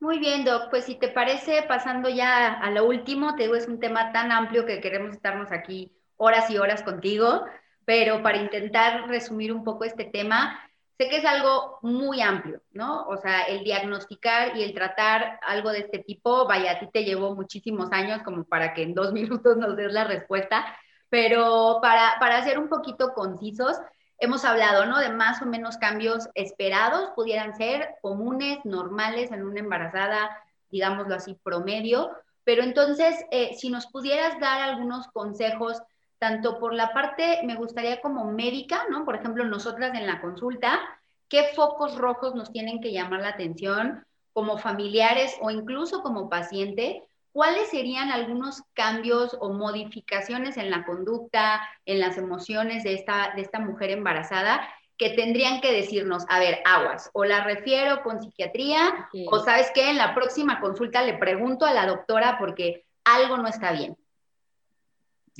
Muy 0.00 0.18
bien, 0.18 0.44
Doc. 0.44 0.70
Pues 0.70 0.84
si 0.84 0.96
te 0.96 1.08
parece, 1.08 1.62
pasando 1.66 2.08
ya 2.08 2.52
a 2.54 2.70
lo 2.70 2.84
último, 2.86 3.34
te 3.36 3.44
digo, 3.44 3.54
es 3.54 3.68
un 3.68 3.80
tema 3.80 4.12
tan 4.12 4.32
amplio 4.32 4.66
que 4.66 4.80
queremos 4.80 5.12
estarnos 5.14 5.50
aquí 5.52 5.92
horas 6.16 6.50
y 6.50 6.58
horas 6.58 6.82
contigo, 6.82 7.44
pero 7.84 8.22
para 8.22 8.38
intentar 8.38 9.08
resumir 9.08 9.52
un 9.52 9.64
poco 9.64 9.84
este 9.84 10.04
tema, 10.04 10.60
sé 10.98 11.08
que 11.08 11.16
es 11.18 11.24
algo 11.24 11.78
muy 11.82 12.20
amplio, 12.20 12.62
¿no? 12.72 13.04
O 13.06 13.16
sea, 13.16 13.42
el 13.44 13.64
diagnosticar 13.64 14.56
y 14.56 14.62
el 14.62 14.74
tratar 14.74 15.40
algo 15.46 15.70
de 15.70 15.80
este 15.80 15.98
tipo, 16.00 16.46
vaya, 16.46 16.72
a 16.72 16.78
ti 16.80 16.88
te 16.92 17.04
llevó 17.04 17.34
muchísimos 17.34 17.90
años 17.92 18.22
como 18.22 18.44
para 18.44 18.74
que 18.74 18.82
en 18.82 18.94
dos 18.94 19.12
minutos 19.14 19.56
nos 19.56 19.76
des 19.76 19.92
la 19.92 20.04
respuesta, 20.04 20.66
pero 21.08 21.78
para, 21.82 22.18
para 22.20 22.42
ser 22.44 22.58
un 22.58 22.68
poquito 22.68 23.12
concisos, 23.14 23.76
Hemos 24.18 24.44
hablado, 24.44 24.86
¿no? 24.86 24.98
De 24.98 25.10
más 25.10 25.42
o 25.42 25.46
menos 25.46 25.76
cambios 25.76 26.28
esperados, 26.34 27.10
pudieran 27.16 27.56
ser 27.56 27.96
comunes, 28.00 28.58
normales 28.64 29.32
en 29.32 29.44
una 29.44 29.60
embarazada, 29.60 30.30
digámoslo 30.70 31.14
así, 31.14 31.34
promedio. 31.42 32.10
Pero 32.44 32.62
entonces, 32.62 33.16
eh, 33.30 33.54
si 33.56 33.70
nos 33.70 33.86
pudieras 33.86 34.38
dar 34.38 34.60
algunos 34.60 35.08
consejos, 35.08 35.82
tanto 36.18 36.58
por 36.58 36.74
la 36.74 36.92
parte, 36.92 37.40
me 37.44 37.56
gustaría 37.56 38.00
como 38.00 38.24
médica, 38.24 38.84
¿no? 38.90 39.04
Por 39.04 39.16
ejemplo, 39.16 39.44
nosotras 39.44 39.94
en 39.94 40.06
la 40.06 40.20
consulta, 40.20 40.80
¿qué 41.28 41.50
focos 41.54 41.96
rojos 41.96 42.34
nos 42.34 42.52
tienen 42.52 42.80
que 42.80 42.92
llamar 42.92 43.20
la 43.20 43.30
atención 43.30 44.06
como 44.32 44.58
familiares 44.58 45.36
o 45.40 45.50
incluso 45.50 46.02
como 46.02 46.28
paciente 46.28 47.04
¿cuáles 47.34 47.68
serían 47.68 48.12
algunos 48.12 48.62
cambios 48.74 49.36
o 49.40 49.52
modificaciones 49.52 50.56
en 50.56 50.70
la 50.70 50.84
conducta, 50.84 51.60
en 51.84 51.98
las 51.98 52.16
emociones 52.16 52.84
de 52.84 52.94
esta, 52.94 53.32
de 53.34 53.42
esta 53.42 53.58
mujer 53.58 53.90
embarazada 53.90 54.60
que 54.96 55.10
tendrían 55.10 55.60
que 55.60 55.72
decirnos, 55.72 56.24
a 56.28 56.38
ver, 56.38 56.60
aguas, 56.64 57.10
o 57.12 57.24
la 57.24 57.42
refiero 57.42 58.04
con 58.04 58.22
psiquiatría, 58.22 59.08
o 59.26 59.40
sabes 59.40 59.72
qué, 59.74 59.90
en 59.90 59.96
la 59.96 60.14
próxima 60.14 60.60
consulta 60.60 61.02
le 61.02 61.14
pregunto 61.14 61.66
a 61.66 61.74
la 61.74 61.88
doctora 61.88 62.36
porque 62.38 62.84
algo 63.02 63.36
no 63.36 63.48
está 63.48 63.72
bien. 63.72 63.96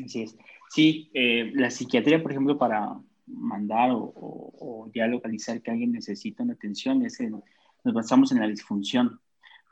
Así 0.04 0.22
es. 0.22 0.36
Sí, 0.70 1.12
eh, 1.14 1.52
la 1.54 1.70
psiquiatría, 1.70 2.20
por 2.20 2.32
ejemplo, 2.32 2.58
para 2.58 2.98
mandar 3.28 3.90
o, 3.92 4.90
ya 4.92 5.06
localizar 5.06 5.62
que 5.62 5.70
alguien 5.70 5.92
necesita 5.92 6.42
una 6.42 6.54
atención, 6.54 7.04
es 7.06 7.20
nos 7.20 7.94
basamos 7.94 8.32
en 8.32 8.40
la 8.40 8.48
disfunción. 8.48 9.20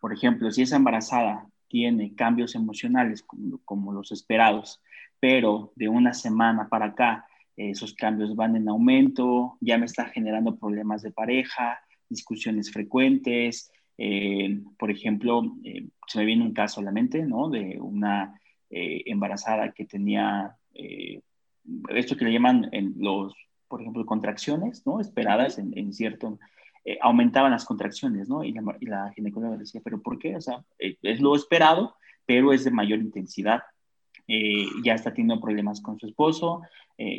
Por 0.00 0.12
ejemplo, 0.12 0.52
si 0.52 0.62
es 0.62 0.70
embarazada 0.70 1.48
tiene 1.72 2.14
cambios 2.14 2.54
emocionales 2.54 3.24
como, 3.64 3.92
los 3.94 4.12
esperados, 4.12 4.82
pero 5.18 5.72
de 5.74 5.88
una 5.88 6.12
semana 6.12 6.68
para 6.68 6.87
acá 6.88 7.26
esos 7.56 7.94
cambios 7.94 8.37
van 8.37 8.56
en 8.56 8.68
aumento, 8.68 9.56
ya 9.58 9.78
me 9.78 9.87
está 9.87 10.04
generando 10.04 10.58
problemas 10.58 11.00
de 11.00 11.12
pareja, 11.12 11.80
discusiones 12.11 12.70
frecuentes. 12.70 13.72
Eh, 13.96 14.61
por 14.78 14.90
ejemplo, 14.90 15.42
eh, 15.64 15.87
se 16.06 16.18
me 16.18 16.26
viene 16.26 16.44
un 16.44 16.52
caso 16.52 16.80
a 16.80 16.85
la 16.85 16.92
mente, 16.92 17.22
¿no? 17.24 17.48
De 17.48 17.78
una 17.80 18.38
eh, 18.68 19.02
embarazada 19.06 19.72
que 19.72 19.87
tenía 19.87 20.54
esto 21.94 22.16
que 22.16 22.24
le 22.24 22.32
llaman 22.32 22.70
los, 22.96 23.35
por 23.68 23.80
ejemplo, 23.80 24.04
contracciones, 24.04 24.87
¿no? 24.87 25.00
Esperadas 25.00 25.58
en, 25.58 25.76
en 25.78 25.94
cierto 25.94 26.38
eh, 26.85 26.99
aumentaban 27.01 27.53
las 27.53 27.64
contracciones, 27.64 28.29
¿no? 28.29 28.42
Y 28.42 28.53
la, 28.53 29.12
ginecóloga 29.14 29.57
decía, 29.57 29.81
¿pero 29.85 30.03
por 30.03 30.18
qué? 30.18 30.35
O 30.35 30.40
sea, 30.40 30.64
eh, 30.81 30.97
es 31.03 31.21
lo 31.21 31.37
esperado, 31.37 31.95
pero 32.27 32.53
es 32.53 32.64
de 32.64 32.73
mayor 32.73 32.99
intensidad. 32.99 33.62
Eh, 34.27 34.66
ya 34.85 34.95
está 34.95 35.12
teniendo 35.12 35.40
problemas 35.40 35.81
con 35.81 35.99
su 35.99 36.07
esposo, 36.07 36.62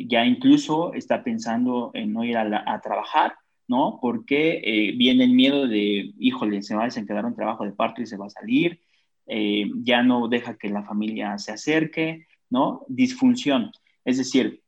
ya 0.06 0.24
incluso 0.24 0.94
está 0.94 1.22
pensando 1.22 1.90
en 1.92 2.14
no 2.14 2.24
ir 2.24 2.38
a, 2.38 2.80
trabajar, 2.82 3.34
¿no? 3.68 3.98
Porque 4.00 4.94
viene 4.96 5.24
el 5.24 5.32
miedo 5.32 5.68
de, 5.68 6.14
híjole, 6.18 6.62
se 6.62 6.74
va 6.74 6.82
a 6.82 6.84
desencadenar 6.86 7.26
un 7.26 7.34
trabajo 7.34 7.64
de 7.64 7.72
parto 7.72 8.00
y 8.00 8.06
se 8.06 8.16
va 8.16 8.24
a 8.24 8.30
salir, 8.30 8.80
ya 9.26 10.02
no 10.02 10.28
deja 10.28 10.56
que 10.56 10.70
la 10.70 10.84
familia 10.84 11.36
se 11.36 11.52
acerque, 11.52 12.26
¿no? 12.48 12.86
Disfunción. 12.88 13.72
Es 14.06 14.16
decir, 14.16 14.62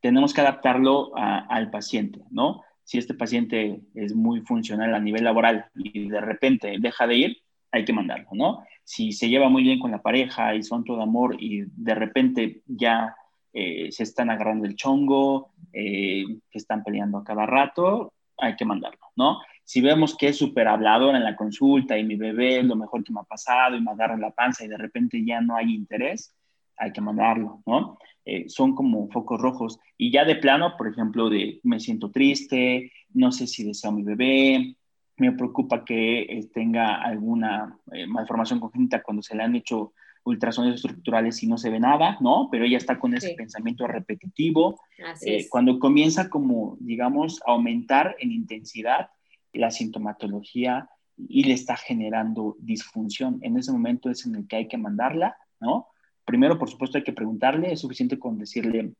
tenemos 0.00 0.32
que 0.32 0.40
adaptarlo 0.40 1.12
al 1.14 1.70
paciente, 1.70 2.22
¿no? 2.30 2.62
Si 2.90 2.98
este 2.98 3.14
paciente 3.14 3.82
es 3.94 4.16
muy 4.16 4.40
funcional 4.40 4.92
a 4.96 4.98
nivel 4.98 5.22
laboral 5.22 5.66
y 5.76 6.08
de 6.08 6.20
repente 6.20 6.74
deja 6.80 7.06
de 7.06 7.14
ir, 7.14 7.36
hay 7.70 7.84
que 7.84 7.92
mandarlo, 7.92 8.26
¿no? 8.32 8.64
Si 8.82 9.12
se 9.12 9.28
lleva 9.28 9.48
muy 9.48 9.62
bien 9.62 9.78
con 9.78 9.92
la 9.92 10.02
pareja 10.02 10.56
y 10.56 10.64
son 10.64 10.82
todo 10.82 11.00
amor 11.00 11.36
y 11.38 11.66
de 11.66 11.94
repente 11.94 12.62
ya 12.66 13.14
eh, 13.52 13.92
se 13.92 14.02
están 14.02 14.28
agarrando 14.28 14.66
el 14.66 14.74
chongo, 14.74 15.52
eh, 15.72 16.24
que 16.50 16.58
están 16.58 16.82
peleando 16.82 17.18
a 17.18 17.22
cada 17.22 17.46
rato, 17.46 18.12
hay 18.36 18.56
que 18.56 18.64
mandarlo, 18.64 19.06
¿no? 19.14 19.38
Si 19.62 19.80
vemos 19.80 20.16
que 20.16 20.26
es 20.26 20.36
súper 20.36 20.66
hablador 20.66 21.14
en 21.14 21.22
la 21.22 21.36
consulta 21.36 21.96
y 21.96 22.02
mi 22.02 22.16
bebé 22.16 22.58
es 22.58 22.64
lo 22.64 22.74
mejor 22.74 23.04
que 23.04 23.12
me 23.12 23.20
ha 23.20 23.22
pasado 23.22 23.76
y 23.76 23.80
me 23.80 23.92
agarra 23.92 24.16
la 24.16 24.32
panza 24.32 24.64
y 24.64 24.68
de 24.68 24.78
repente 24.78 25.24
ya 25.24 25.40
no 25.40 25.54
hay 25.54 25.72
interés, 25.72 26.34
hay 26.80 26.92
que 26.92 27.00
mandarlo, 27.00 27.62
¿no? 27.66 27.98
Eh, 28.24 28.48
son 28.48 28.74
como 28.74 29.08
focos 29.10 29.40
rojos. 29.40 29.78
Y 29.96 30.10
ya 30.10 30.24
de 30.24 30.36
plano, 30.36 30.76
por 30.76 30.88
ejemplo, 30.88 31.30
de 31.30 31.60
me 31.62 31.78
siento 31.78 32.10
triste, 32.10 32.92
no 33.12 33.30
sé 33.32 33.46
si 33.46 33.64
deseo 33.64 33.90
a 33.90 33.94
mi 33.94 34.02
bebé, 34.02 34.76
me 35.20 35.32
preocupa 35.32 35.84
que 35.84 36.22
eh, 36.22 36.50
tenga 36.52 36.96
alguna 36.96 37.78
eh, 37.92 38.06
malformación 38.06 38.58
congénita 38.58 39.02
cuando 39.02 39.22
se 39.22 39.36
le 39.36 39.42
han 39.42 39.54
hecho 39.54 39.92
ultrasonidos 40.24 40.76
estructurales 40.76 41.42
y 41.42 41.46
no 41.46 41.56
se 41.56 41.70
ve 41.70 41.80
nada, 41.80 42.16
¿no? 42.20 42.48
Pero 42.50 42.64
ella 42.64 42.78
está 42.78 42.98
con 42.98 43.14
ese 43.14 43.34
pensamiento 43.34 43.86
repetitivo. 43.86 44.80
Eh, 45.24 45.46
cuando 45.48 45.78
comienza 45.78 46.28
como, 46.28 46.76
digamos, 46.80 47.40
a 47.46 47.52
aumentar 47.52 48.16
en 48.18 48.32
intensidad 48.32 49.10
la 49.52 49.70
sintomatología 49.70 50.88
y 51.16 51.44
le 51.44 51.54
está 51.54 51.76
generando 51.76 52.56
disfunción. 52.60 53.38
En 53.42 53.58
ese 53.58 53.72
momento 53.72 54.10
es 54.10 54.26
en 54.26 54.36
el 54.36 54.46
que 54.46 54.56
hay 54.56 54.68
que 54.68 54.78
mandarla, 54.78 55.36
¿no? 55.58 55.88
Primero, 56.24 56.58
por 56.58 56.70
supuesto, 56.70 56.98
hay 56.98 57.04
que 57.04 57.12
preguntarle, 57.12 57.72
es 57.72 57.80
suficiente 57.80 58.18
con 58.18 58.38
decirle, 58.38 58.92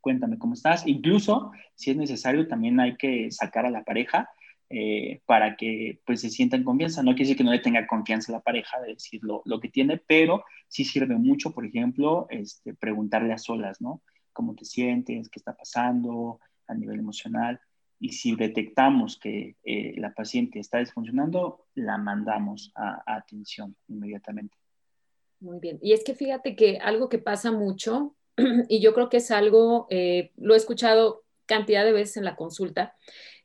cuéntame 0.00 0.38
cómo 0.38 0.54
estás. 0.54 0.86
Incluso, 0.86 1.52
si 1.74 1.90
es 1.90 1.96
necesario, 1.96 2.46
también 2.46 2.78
hay 2.80 2.96
que 2.96 3.30
sacar 3.30 3.66
a 3.66 3.70
la 3.70 3.84
pareja 3.84 4.28
eh, 4.68 5.20
para 5.26 5.56
que 5.56 6.00
pues 6.04 6.20
se 6.20 6.30
sienta 6.30 6.56
en 6.56 6.64
confianza. 6.64 7.02
No 7.02 7.12
quiere 7.12 7.24
decir 7.24 7.36
que 7.36 7.44
no 7.44 7.52
le 7.52 7.60
tenga 7.60 7.86
confianza 7.86 8.32
a 8.32 8.36
la 8.36 8.42
pareja 8.42 8.80
de 8.80 8.94
decir 8.94 9.20
lo, 9.22 9.60
que 9.60 9.68
tiene, 9.68 9.98
pero 9.98 10.44
sí 10.68 10.84
sirve 10.84 11.16
mucho, 11.16 11.52
por 11.52 11.64
ejemplo, 11.64 12.26
este, 12.30 12.74
preguntarle 12.74 13.32
a 13.32 13.38
solas, 13.38 13.80
¿no? 13.80 14.02
¿Cómo 14.32 14.54
te 14.54 14.64
sientes? 14.64 15.28
¿Qué 15.28 15.38
está 15.38 15.56
pasando 15.56 16.40
a 16.66 16.74
nivel 16.74 16.98
emocional? 16.98 17.60
Y 18.00 18.10
si 18.10 18.34
detectamos 18.34 19.18
que 19.18 19.56
eh, 19.64 19.94
la 19.98 20.12
paciente 20.12 20.58
está 20.58 20.78
disfuncionando, 20.78 21.66
la 21.74 21.96
mandamos 21.96 22.72
a, 22.74 23.02
atención 23.06 23.76
inmediatamente. 23.88 24.56
Muy 25.46 25.60
bien. 25.60 25.78
Y 25.80 25.92
es 25.92 26.02
que 26.02 26.16
fíjate 26.16 26.56
que 26.56 26.78
algo 26.78 27.08
que 27.08 27.18
pasa 27.18 27.52
mucho, 27.52 28.16
y 28.68 28.80
yo 28.80 28.92
creo 28.94 29.08
que 29.08 29.18
es 29.18 29.30
algo, 29.30 29.86
eh, 29.90 30.32
lo 30.36 30.54
he 30.54 30.56
escuchado 30.56 31.22
cantidad 31.46 31.84
de 31.84 31.92
veces 31.92 32.16
en 32.16 32.24
la 32.24 32.34
consulta, 32.34 32.96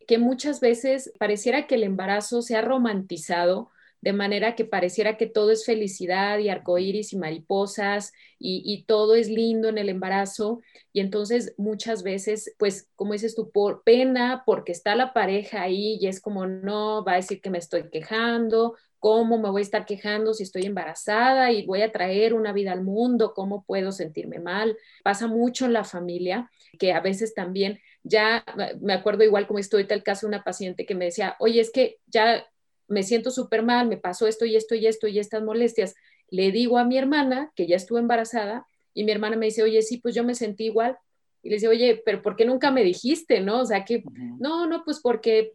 que 0.08 0.18
muchas 0.18 0.60
veces 0.62 1.14
pareciera 1.20 1.68
que 1.68 1.76
el 1.76 1.84
embarazo 1.84 2.42
se 2.42 2.58
ha 2.58 2.64
romantizado 2.64 3.70
de 4.02 4.14
manera 4.14 4.56
que 4.56 4.66
pareciera 4.66 5.16
que 5.16 5.28
todo 5.28 5.52
es 5.52 5.64
felicidad 5.64 6.40
y 6.40 6.50
arcoíris 6.50 7.14
y 7.14 7.18
mariposas 7.18 8.14
y, 8.40 8.84
todo 8.88 9.14
es 9.14 9.30
lindo 9.30 9.70
en 9.70 9.78
el 9.78 9.90
embarazo. 9.90 10.62
Y 10.92 11.02
entonces 11.02 11.54
muchas 11.58 12.02
veces, 12.02 12.56
pues, 12.58 12.90
como 12.96 13.14
dices 13.14 13.36
tú, 13.36 13.52
por 13.52 13.84
pena, 13.84 14.42
porque 14.44 14.72
está 14.72 14.96
la 14.96 15.14
pareja 15.14 15.62
ahí 15.62 16.00
y 16.02 16.08
es 16.08 16.20
como, 16.20 16.48
no, 16.48 17.06
va 17.06 17.14
a 17.14 17.18
decir 17.18 17.42
que 17.42 17.52
me 17.52 17.60
estoy 17.60 17.92
quejando, 17.92 18.76
¿cómo 19.02 19.40
me 19.40 19.50
voy 19.50 19.62
a 19.62 19.64
estar 19.64 19.86
quejando 19.86 20.36
si 20.36 20.44
estoy 20.44 20.68
embarazada 20.68 21.52
y 21.52 21.66
voy 21.66 21.82
a 21.82 21.92
traer 21.92 22.36
una 22.36 22.54
vida 22.54 22.72
al 22.72 22.84
mundo? 22.84 23.34
¿Cómo 23.34 23.64
puedo 23.64 23.92
sentirme 23.92 24.38
mal? 24.38 24.78
Pasa 25.04 25.26
mucho 25.26 25.66
en 25.66 25.74
la 25.74 25.84
familia 25.84 26.52
que 26.78 26.94
a 26.94 27.02
veces 27.02 27.34
también 27.34 27.80
ya 28.04 28.46
me 28.80 28.94
acuerdo 28.94 29.24
igual 29.24 29.48
como 29.48 29.58
estoy 29.58 29.88
el 29.90 30.04
caso 30.04 30.28
de 30.28 30.36
una 30.36 30.44
paciente 30.44 30.86
que 30.86 30.94
me 30.94 31.06
decía, 31.06 31.36
oye, 31.40 31.60
es 31.60 31.72
que 31.72 31.98
ya 32.06 32.46
me 32.88 33.02
siento 33.02 33.32
súper 33.32 33.64
mal, 33.64 33.88
me 33.88 33.98
pasó 33.98 34.28
esto 34.28 34.46
y 34.46 34.56
esto 34.56 34.76
y 34.76 34.86
esto 34.86 35.08
y 35.08 35.18
estas 35.18 35.42
molestias. 35.42 35.96
Le 36.30 36.52
digo 36.52 36.78
a 36.78 36.86
mi 36.86 37.00
hermana 37.00 37.52
que 37.56 37.66
ya 37.66 37.78
estuvo 37.78 37.98
embarazada 37.98 38.68
y 38.94 39.04
mi 39.04 39.12
hermana 39.12 39.36
me 39.36 39.48
dice, 39.48 39.64
oye, 39.64 39.82
sí, 39.82 39.98
pues 39.98 40.14
yo 40.14 40.24
me 40.24 40.36
sentí 40.36 40.66
igual. 40.66 40.96
Y 41.42 41.50
le 41.50 41.56
dice, 41.56 41.68
oye, 41.68 42.04
pero 42.06 42.22
¿por 42.22 42.36
qué 42.36 42.46
nunca 42.46 42.70
me 42.70 42.84
dijiste, 42.84 43.42
no? 43.42 43.62
O 43.62 43.66
sea, 43.66 43.84
que, 43.84 44.04
no, 44.40 44.68
no, 44.68 44.84
pues 44.86 45.00
porque, 45.00 45.54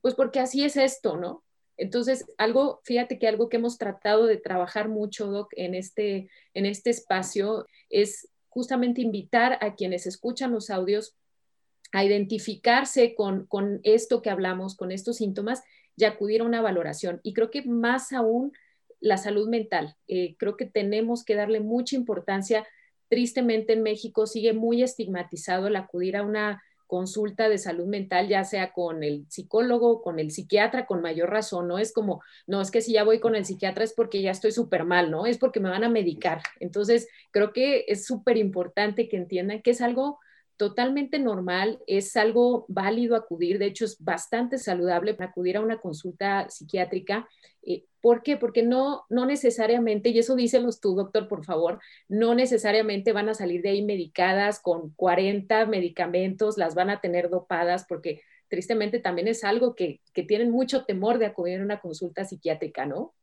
pues 0.00 0.14
porque 0.14 0.40
así 0.40 0.64
es 0.64 0.78
esto, 0.78 1.18
¿no? 1.18 1.42
Entonces, 1.78 2.26
algo, 2.36 2.80
fíjate 2.84 3.18
que 3.18 3.28
algo 3.28 3.48
que 3.48 3.56
hemos 3.56 3.78
tratado 3.78 4.26
de 4.26 4.36
trabajar 4.36 4.88
mucho, 4.88 5.28
Doc, 5.28 5.52
en 5.56 5.74
este, 5.74 6.28
en 6.52 6.66
este 6.66 6.90
espacio 6.90 7.66
es 7.88 8.28
justamente 8.48 9.00
invitar 9.00 9.58
a 9.62 9.76
quienes 9.76 10.06
escuchan 10.06 10.50
los 10.50 10.70
audios 10.70 11.14
a 11.92 12.04
identificarse 12.04 13.14
con, 13.14 13.80
esto 13.84 14.20
que 14.20 14.30
hablamos, 14.30 14.76
con 14.76 14.90
estos 14.90 15.16
síntomas 15.16 15.62
y 15.96 16.04
acudir 16.04 16.40
a 16.40 16.44
una 16.44 16.60
valoración. 16.60 17.20
Y 17.22 17.32
creo 17.32 17.50
que 17.50 17.62
más 17.62 18.12
aún 18.12 18.52
la 19.00 19.16
salud 19.16 19.48
mental. 19.48 19.96
Eh, 20.08 20.34
creo 20.36 20.56
que 20.56 20.66
tenemos 20.66 21.24
que 21.24 21.36
darle 21.36 21.60
mucha 21.60 21.94
importancia. 21.94 22.66
Tristemente 23.08 23.72
en 23.72 23.84
México 23.84 24.26
sigue 24.26 24.52
muy 24.52 24.82
estigmatizado 24.82 25.68
el 25.68 25.76
acudir 25.76 26.16
a 26.16 26.24
una 26.24 26.62
consulta 26.88 27.48
de 27.48 27.58
salud 27.58 27.86
mental, 27.86 28.26
ya 28.26 28.42
sea 28.42 28.72
con 28.72 29.04
el 29.04 29.26
psicólogo, 29.28 30.02
con 30.02 30.18
el 30.18 30.32
psiquiatra, 30.32 30.86
con 30.86 31.02
mayor 31.02 31.30
razón, 31.30 31.68
¿no? 31.68 31.78
Es 31.78 31.92
como, 31.92 32.22
no, 32.48 32.60
es 32.60 32.72
que 32.72 32.80
si 32.80 32.92
ya 32.92 33.04
voy 33.04 33.20
con 33.20 33.36
el 33.36 33.44
psiquiatra 33.44 33.84
es 33.84 33.92
porque 33.92 34.22
ya 34.22 34.32
estoy 34.32 34.50
súper 34.50 34.84
mal, 34.84 35.10
¿no? 35.10 35.26
Es 35.26 35.38
porque 35.38 35.60
me 35.60 35.68
van 35.68 35.84
a 35.84 35.88
medicar. 35.88 36.40
Entonces, 36.58 37.06
creo 37.30 37.52
que 37.52 37.84
es 37.86 38.06
súper 38.06 38.38
importante 38.38 39.08
que 39.08 39.18
entiendan 39.18 39.62
que 39.62 39.70
es 39.70 39.80
algo 39.80 40.18
totalmente 40.58 41.18
normal, 41.20 41.78
es 41.86 42.16
algo 42.16 42.66
válido 42.68 43.14
acudir, 43.16 43.58
de 43.58 43.66
hecho 43.66 43.84
es 43.84 43.96
bastante 44.04 44.58
saludable 44.58 45.14
para 45.14 45.30
acudir 45.30 45.56
a 45.56 45.60
una 45.60 45.78
consulta 45.78 46.50
psiquiátrica. 46.50 47.28
Eh, 47.62 47.84
¿Por 48.02 48.22
qué? 48.22 48.36
Porque 48.36 48.64
no, 48.64 49.04
no 49.08 49.24
necesariamente, 49.24 50.10
y 50.10 50.18
eso 50.18 50.34
díselos 50.34 50.80
tú, 50.80 50.96
doctor, 50.96 51.28
por 51.28 51.44
favor, 51.44 51.80
no 52.08 52.34
necesariamente 52.34 53.12
van 53.12 53.28
a 53.28 53.34
salir 53.34 53.62
de 53.62 53.70
ahí 53.70 53.82
medicadas 53.82 54.60
con 54.60 54.90
40 54.90 55.64
medicamentos, 55.66 56.58
las 56.58 56.74
van 56.74 56.90
a 56.90 57.00
tener 57.00 57.30
dopadas, 57.30 57.86
porque 57.88 58.20
tristemente 58.48 58.98
también 58.98 59.28
es 59.28 59.44
algo 59.44 59.76
que, 59.76 60.00
que 60.12 60.24
tienen 60.24 60.50
mucho 60.50 60.84
temor 60.84 61.18
de 61.18 61.26
acudir 61.26 61.60
a 61.60 61.64
una 61.64 61.80
consulta 61.80 62.24
psiquiátrica, 62.24 62.84
¿no? 62.84 63.14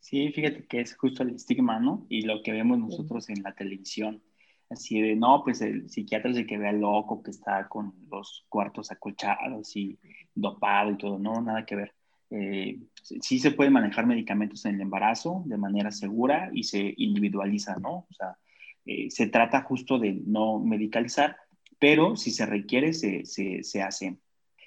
Sí, 0.00 0.32
fíjate 0.32 0.66
que 0.66 0.80
es 0.80 0.96
justo 0.96 1.22
el 1.22 1.30
estigma, 1.30 1.78
¿no? 1.78 2.06
Y 2.08 2.22
lo 2.22 2.42
que 2.42 2.50
vemos 2.50 2.78
nosotros 2.78 3.28
en 3.28 3.42
la 3.42 3.54
televisión 3.54 4.22
así 4.70 5.00
de, 5.00 5.16
no, 5.16 5.42
pues 5.44 5.60
el 5.60 5.88
psiquiatra 5.88 6.30
es 6.30 6.36
el 6.36 6.46
que 6.46 6.58
ve 6.58 6.68
al 6.68 6.80
loco 6.80 7.22
que 7.22 7.30
está 7.30 7.68
con 7.68 7.94
los 8.10 8.44
cuartos 8.48 8.90
acolchados 8.90 9.74
y 9.76 9.98
dopado 10.34 10.92
y 10.92 10.98
todo, 10.98 11.18
no, 11.18 11.40
nada 11.40 11.64
que 11.64 11.76
ver. 11.76 11.94
Eh, 12.30 12.78
sí 13.02 13.38
se 13.38 13.52
pueden 13.52 13.72
manejar 13.72 14.06
medicamentos 14.06 14.64
en 14.66 14.74
el 14.74 14.82
embarazo 14.82 15.42
de 15.46 15.56
manera 15.56 15.90
segura 15.90 16.50
y 16.52 16.64
se 16.64 16.92
individualiza, 16.98 17.76
¿no? 17.76 18.06
O 18.10 18.12
sea, 18.12 18.36
eh, 18.84 19.10
se 19.10 19.28
trata 19.28 19.62
justo 19.62 19.98
de 19.98 20.12
no 20.26 20.58
medicalizar, 20.58 21.36
pero 21.78 22.16
si 22.16 22.30
se 22.30 22.44
requiere, 22.44 22.92
se, 22.92 23.24
se, 23.24 23.62
se 23.62 23.82
hace. 23.82 24.18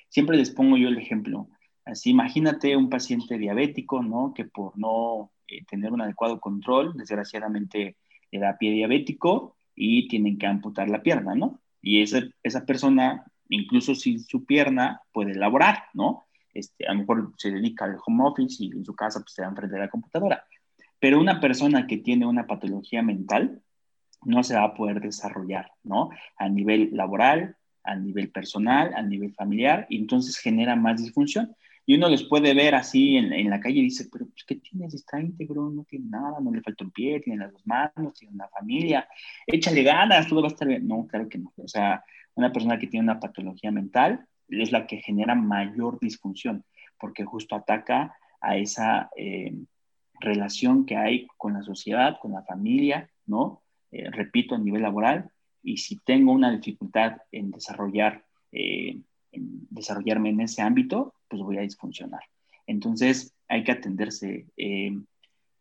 Siempre 0.10 0.38
les 0.38 0.50
pongo 0.50 0.78
yo 0.78 0.88
el 0.88 0.98
ejemplo. 0.98 1.50
Así, 1.86 2.10
imagínate 2.12 2.76
un 2.76 2.90
paciente 2.90 3.38
diabético, 3.38 4.02
¿no? 4.02 4.34
Que 4.34 4.46
por 4.46 4.78
no 4.78 5.32
eh, 5.48 5.64
tener 5.66 5.92
un 5.92 6.02
adecuado 6.02 6.40
control, 6.40 6.94
desgraciadamente 6.98 7.98
le 8.32 8.40
da 8.40 8.58
pie 8.58 8.72
diabético 8.72 9.58
y 9.84 10.08
tienen 10.08 10.38
que 10.38 10.46
amputar 10.46 10.88
la 10.90 11.02
pierna, 11.02 11.34
¿no? 11.34 11.60
Y 11.82 12.04
esa, 12.04 12.22
esa 12.44 12.68
persona, 12.68 13.26
incluso 13.50 13.96
sin 13.96 14.20
su 14.20 14.46
pierna, 14.46 15.02
puede 15.12 15.34
laborar, 15.34 15.86
¿no? 15.96 16.26
Este, 16.54 16.86
a 16.86 16.94
lo 16.94 17.00
mejor 17.00 17.34
se 17.38 17.50
dedica 17.50 17.86
al 17.86 17.98
home 18.06 18.26
office 18.26 18.64
y 18.64 18.70
en 18.70 18.86
su 18.86 18.94
casa 18.94 19.22
pues, 19.22 19.34
se 19.34 19.42
da 19.42 19.52
frente 19.56 19.78
a 19.78 19.80
la 19.80 19.90
computadora. 19.90 20.46
Pero 21.00 21.20
una 21.20 21.40
persona 21.40 21.88
que 21.88 21.98
tiene 21.98 22.28
una 22.28 22.46
patología 22.46 23.02
mental 23.02 23.60
no 24.24 24.44
se 24.44 24.54
va 24.54 24.66
a 24.66 24.74
poder 24.76 25.02
desarrollar, 25.02 25.72
¿no? 25.82 26.12
A 26.38 26.48
nivel 26.48 26.92
laboral, 26.94 27.56
a 27.84 27.96
nivel 27.96 28.30
personal, 28.30 28.94
a 28.94 29.02
nivel 29.02 29.34
familiar, 29.34 29.88
y 29.90 29.98
entonces 29.98 30.38
genera 30.38 30.76
más 30.76 31.02
disfunción. 31.02 31.56
Y 31.86 31.96
uno 31.96 32.10
los 32.10 32.24
puede 32.24 32.54
ver 32.54 32.76
así 32.76 33.18
en, 33.18 33.34
en 33.34 33.50
la 33.50 33.60
calle 33.60 33.80
y 33.80 33.84
dice, 33.84 34.08
pero 34.12 34.28
pues, 34.28 34.44
¿qué 34.46 34.56
tienes? 34.56 34.94
Está 34.94 35.20
íntegro, 35.20 35.70
no 35.70 35.84
tiene 35.84 36.10
nada, 36.10 36.40
no 36.40 36.52
le 36.52 36.62
falta 36.62 36.84
un 36.84 36.92
pie, 36.92 37.20
tiene 37.20 37.40
las 37.40 37.52
dos 37.52 37.66
manos, 37.66 38.14
tiene 38.14 38.34
una 38.34 38.48
familia, 38.50 39.08
échale 39.48 39.84
ganas, 39.84 40.28
todo 40.28 40.42
va 40.42 40.48
a 40.48 40.52
estar 40.52 40.68
bien. 40.68 40.88
No, 40.88 41.08
claro 41.08 41.28
que 41.28 41.40
no. 41.40 41.52
O 41.58 41.68
sea, 41.68 42.04
una 42.36 42.52
persona 42.52 42.80
que 42.80 42.88
tiene 42.88 43.04
una 43.04 43.20
patología 43.20 43.72
mental 43.72 44.26
es 44.48 44.72
la 44.72 44.86
que 44.86 44.98
genera 44.98 45.36
mayor 45.36 46.00
disfunción, 46.00 46.64
porque 47.00 47.26
justo 47.26 47.56
ataca 47.56 48.16
a 48.42 48.58
esa 48.58 49.10
eh, 49.16 49.54
relación 50.20 50.86
que 50.86 50.98
hay 50.98 51.28
con 51.38 51.54
la 51.54 51.64
sociedad, 51.64 52.18
con 52.22 52.34
la 52.34 52.44
familia, 52.44 53.10
¿no? 53.26 53.64
Eh, 53.92 54.10
repito, 54.12 54.56
a 54.56 54.60
nivel 54.60 54.82
laboral, 54.82 55.32
y 55.64 55.78
si 55.78 55.98
tengo 55.98 56.32
una 56.32 56.52
dificultad 56.52 57.18
en 57.32 57.52
desarrollar, 57.52 58.26
eh, 58.52 59.00
en 59.32 59.68
desarrollarme 59.70 60.30
en 60.30 60.42
ese 60.42 60.62
ámbito, 60.62 61.14
pues 61.32 61.42
voy 61.42 61.58
a 61.58 61.62
disfuncionar. 61.62 62.22
Entonces, 62.68 63.34
hay 63.48 63.64
que 63.64 63.72
atenderse. 63.72 64.48
Eh, 64.58 64.92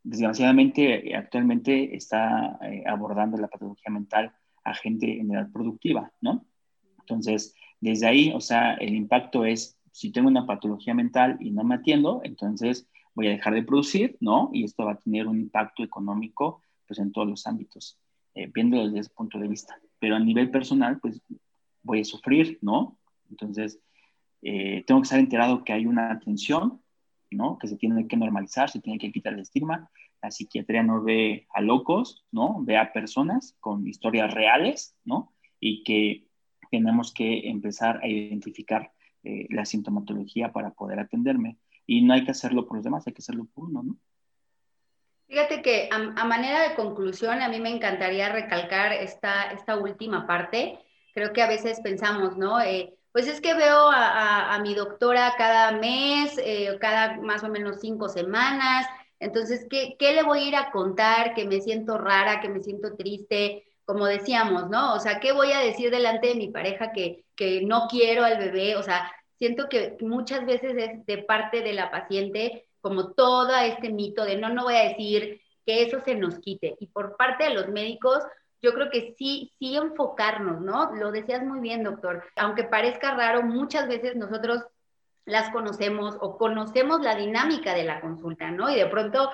desgraciadamente, 0.02 1.14
actualmente 1.14 1.94
está 1.94 2.58
eh, 2.62 2.82
abordando 2.86 3.38
la 3.38 3.46
patología 3.46 3.92
mental 3.92 4.34
a 4.64 4.74
gente 4.74 5.20
en 5.20 5.30
edad 5.30 5.50
productiva, 5.52 6.12
¿no? 6.20 6.44
Entonces, 6.98 7.54
desde 7.80 8.06
ahí, 8.08 8.32
o 8.34 8.40
sea, 8.40 8.74
el 8.74 8.94
impacto 8.94 9.44
es, 9.44 9.78
si 9.92 10.10
tengo 10.10 10.28
una 10.28 10.44
patología 10.44 10.92
mental 10.92 11.36
y 11.40 11.50
no 11.52 11.62
me 11.64 11.76
atiendo, 11.76 12.20
entonces 12.24 12.88
voy 13.14 13.28
a 13.28 13.30
dejar 13.30 13.54
de 13.54 13.62
producir, 13.62 14.16
¿no? 14.20 14.50
Y 14.52 14.64
esto 14.64 14.84
va 14.84 14.92
a 14.92 14.98
tener 14.98 15.28
un 15.28 15.40
impacto 15.40 15.84
económico, 15.84 16.62
pues, 16.86 16.98
en 16.98 17.12
todos 17.12 17.28
los 17.28 17.46
ámbitos, 17.46 17.96
eh, 18.34 18.50
desde 18.52 18.98
ese 18.98 19.10
punto 19.10 19.38
de 19.38 19.48
vista. 19.48 19.78
Pero 20.00 20.16
a 20.16 20.20
nivel 20.20 20.50
personal, 20.50 20.98
pues, 21.00 21.22
voy 21.82 22.00
a 22.00 22.04
sufrir, 22.04 22.58
¿no? 22.60 22.98
Entonces, 23.30 23.80
eh, 24.42 24.84
tengo 24.86 25.00
que 25.00 25.04
estar 25.04 25.18
enterado 25.18 25.64
que 25.64 25.72
hay 25.72 25.86
una 25.86 26.12
atención, 26.12 26.82
¿no? 27.30 27.58
Que 27.58 27.68
se 27.68 27.76
tiene 27.76 28.06
que 28.06 28.16
normalizar, 28.16 28.70
se 28.70 28.80
tiene 28.80 28.98
que 28.98 29.12
quitar 29.12 29.34
el 29.34 29.40
estigma. 29.40 29.90
La 30.22 30.30
psiquiatría 30.30 30.82
no 30.82 31.02
ve 31.02 31.46
a 31.54 31.60
locos, 31.60 32.24
¿no? 32.30 32.62
Ve 32.62 32.76
a 32.76 32.92
personas 32.92 33.56
con 33.60 33.86
historias 33.86 34.32
reales, 34.32 34.96
¿no? 35.04 35.34
Y 35.58 35.82
que 35.84 36.26
tenemos 36.70 37.12
que 37.12 37.48
empezar 37.48 38.00
a 38.02 38.08
identificar 38.08 38.92
eh, 39.22 39.46
la 39.50 39.64
sintomatología 39.64 40.52
para 40.52 40.70
poder 40.70 40.98
atenderme. 41.00 41.58
Y 41.86 42.02
no 42.02 42.14
hay 42.14 42.24
que 42.24 42.30
hacerlo 42.30 42.66
por 42.66 42.76
los 42.76 42.84
demás, 42.84 43.06
hay 43.06 43.12
que 43.12 43.22
hacerlo 43.22 43.46
por 43.52 43.64
uno, 43.64 43.82
¿no? 43.82 43.96
Fíjate 45.26 45.62
que 45.62 45.88
a, 45.92 46.24
manera 46.24 46.68
de 46.68 46.74
conclusión, 46.74 47.40
a 47.40 47.48
mí 47.48 47.60
me 47.60 47.70
encantaría 47.70 48.32
recalcar 48.32 48.92
esta, 48.92 49.52
esta 49.52 49.76
última 49.76 50.26
parte. 50.26 50.80
Creo 51.14 51.32
que 51.32 51.40
a 51.40 51.46
veces 51.48 51.80
pensamos, 51.80 52.36
¿no? 52.36 52.60
Eh, 52.60 52.94
pues 53.12 53.26
es 53.26 53.40
que 53.40 53.54
veo 53.54 53.90
a, 53.92 54.58
mi 54.62 54.74
doctora 54.74 55.34
cada 55.36 55.72
mes, 55.72 56.38
eh, 56.38 56.76
cada 56.80 57.16
más 57.20 57.42
o 57.42 57.48
menos 57.48 57.80
cinco 57.80 58.08
semanas. 58.08 58.86
Entonces, 59.18 59.66
¿qué, 59.68 59.96
¿qué, 59.98 60.12
le 60.14 60.22
voy 60.22 60.40
a 60.40 60.48
ir 60.48 60.56
a 60.56 60.70
contar? 60.70 61.34
Que 61.34 61.44
me 61.44 61.60
siento 61.60 61.98
rara, 61.98 62.40
que 62.40 62.48
me 62.48 62.62
siento 62.62 62.96
triste, 62.96 63.64
como 63.84 64.06
decíamos, 64.06 64.70
¿no? 64.70 64.94
O 64.94 65.00
sea, 65.00 65.20
¿qué 65.20 65.32
voy 65.32 65.52
a 65.52 65.60
decir 65.60 65.90
delante 65.90 66.28
de 66.28 66.36
mi 66.36 66.48
pareja 66.48 66.92
que, 66.92 67.24
que 67.34 67.62
no 67.62 67.88
quiero 67.90 68.24
al 68.24 68.38
bebé? 68.38 68.76
O 68.76 68.82
sea, 68.82 69.10
siento 69.38 69.68
que 69.68 69.96
muchas 70.00 70.46
veces 70.46 70.74
es 70.76 71.06
de 71.06 71.18
parte 71.18 71.62
de 71.62 71.72
la 71.72 71.90
paciente 71.90 72.68
como 72.80 73.12
todo 73.12 73.54
este 73.56 73.90
mito 73.90 74.24
de 74.24 74.36
no, 74.36 74.48
no 74.50 74.64
voy 74.64 74.76
a 74.76 74.88
decir 74.88 75.40
que 75.66 75.82
eso 75.82 76.00
se 76.04 76.14
nos 76.14 76.38
quite. 76.38 76.76
Y 76.80 76.86
por 76.86 77.16
parte 77.16 77.44
de 77.44 77.54
los 77.54 77.68
médicos, 77.68 78.22
yo 78.62 78.74
creo 78.74 78.90
que 78.90 79.14
sí, 79.18 79.52
sí 79.58 79.76
enfocarnos, 79.76 80.60
¿no? 80.60 80.94
Lo 80.94 81.10
decías 81.10 81.42
muy 81.42 81.60
bien, 81.60 81.82
doctor. 81.82 82.24
Aunque 82.36 82.64
parezca 82.64 83.14
raro, 83.14 83.42
muchas 83.42 83.88
veces 83.88 84.16
nosotros 84.16 84.64
las 85.24 85.50
conocemos 85.50 86.16
o 86.20 86.36
conocemos 86.36 87.00
la 87.00 87.14
dinámica 87.14 87.74
de 87.74 87.84
la 87.84 88.00
consulta, 88.00 88.50
¿no? 88.50 88.70
Y 88.70 88.76
de 88.76 88.86
pronto 88.86 89.30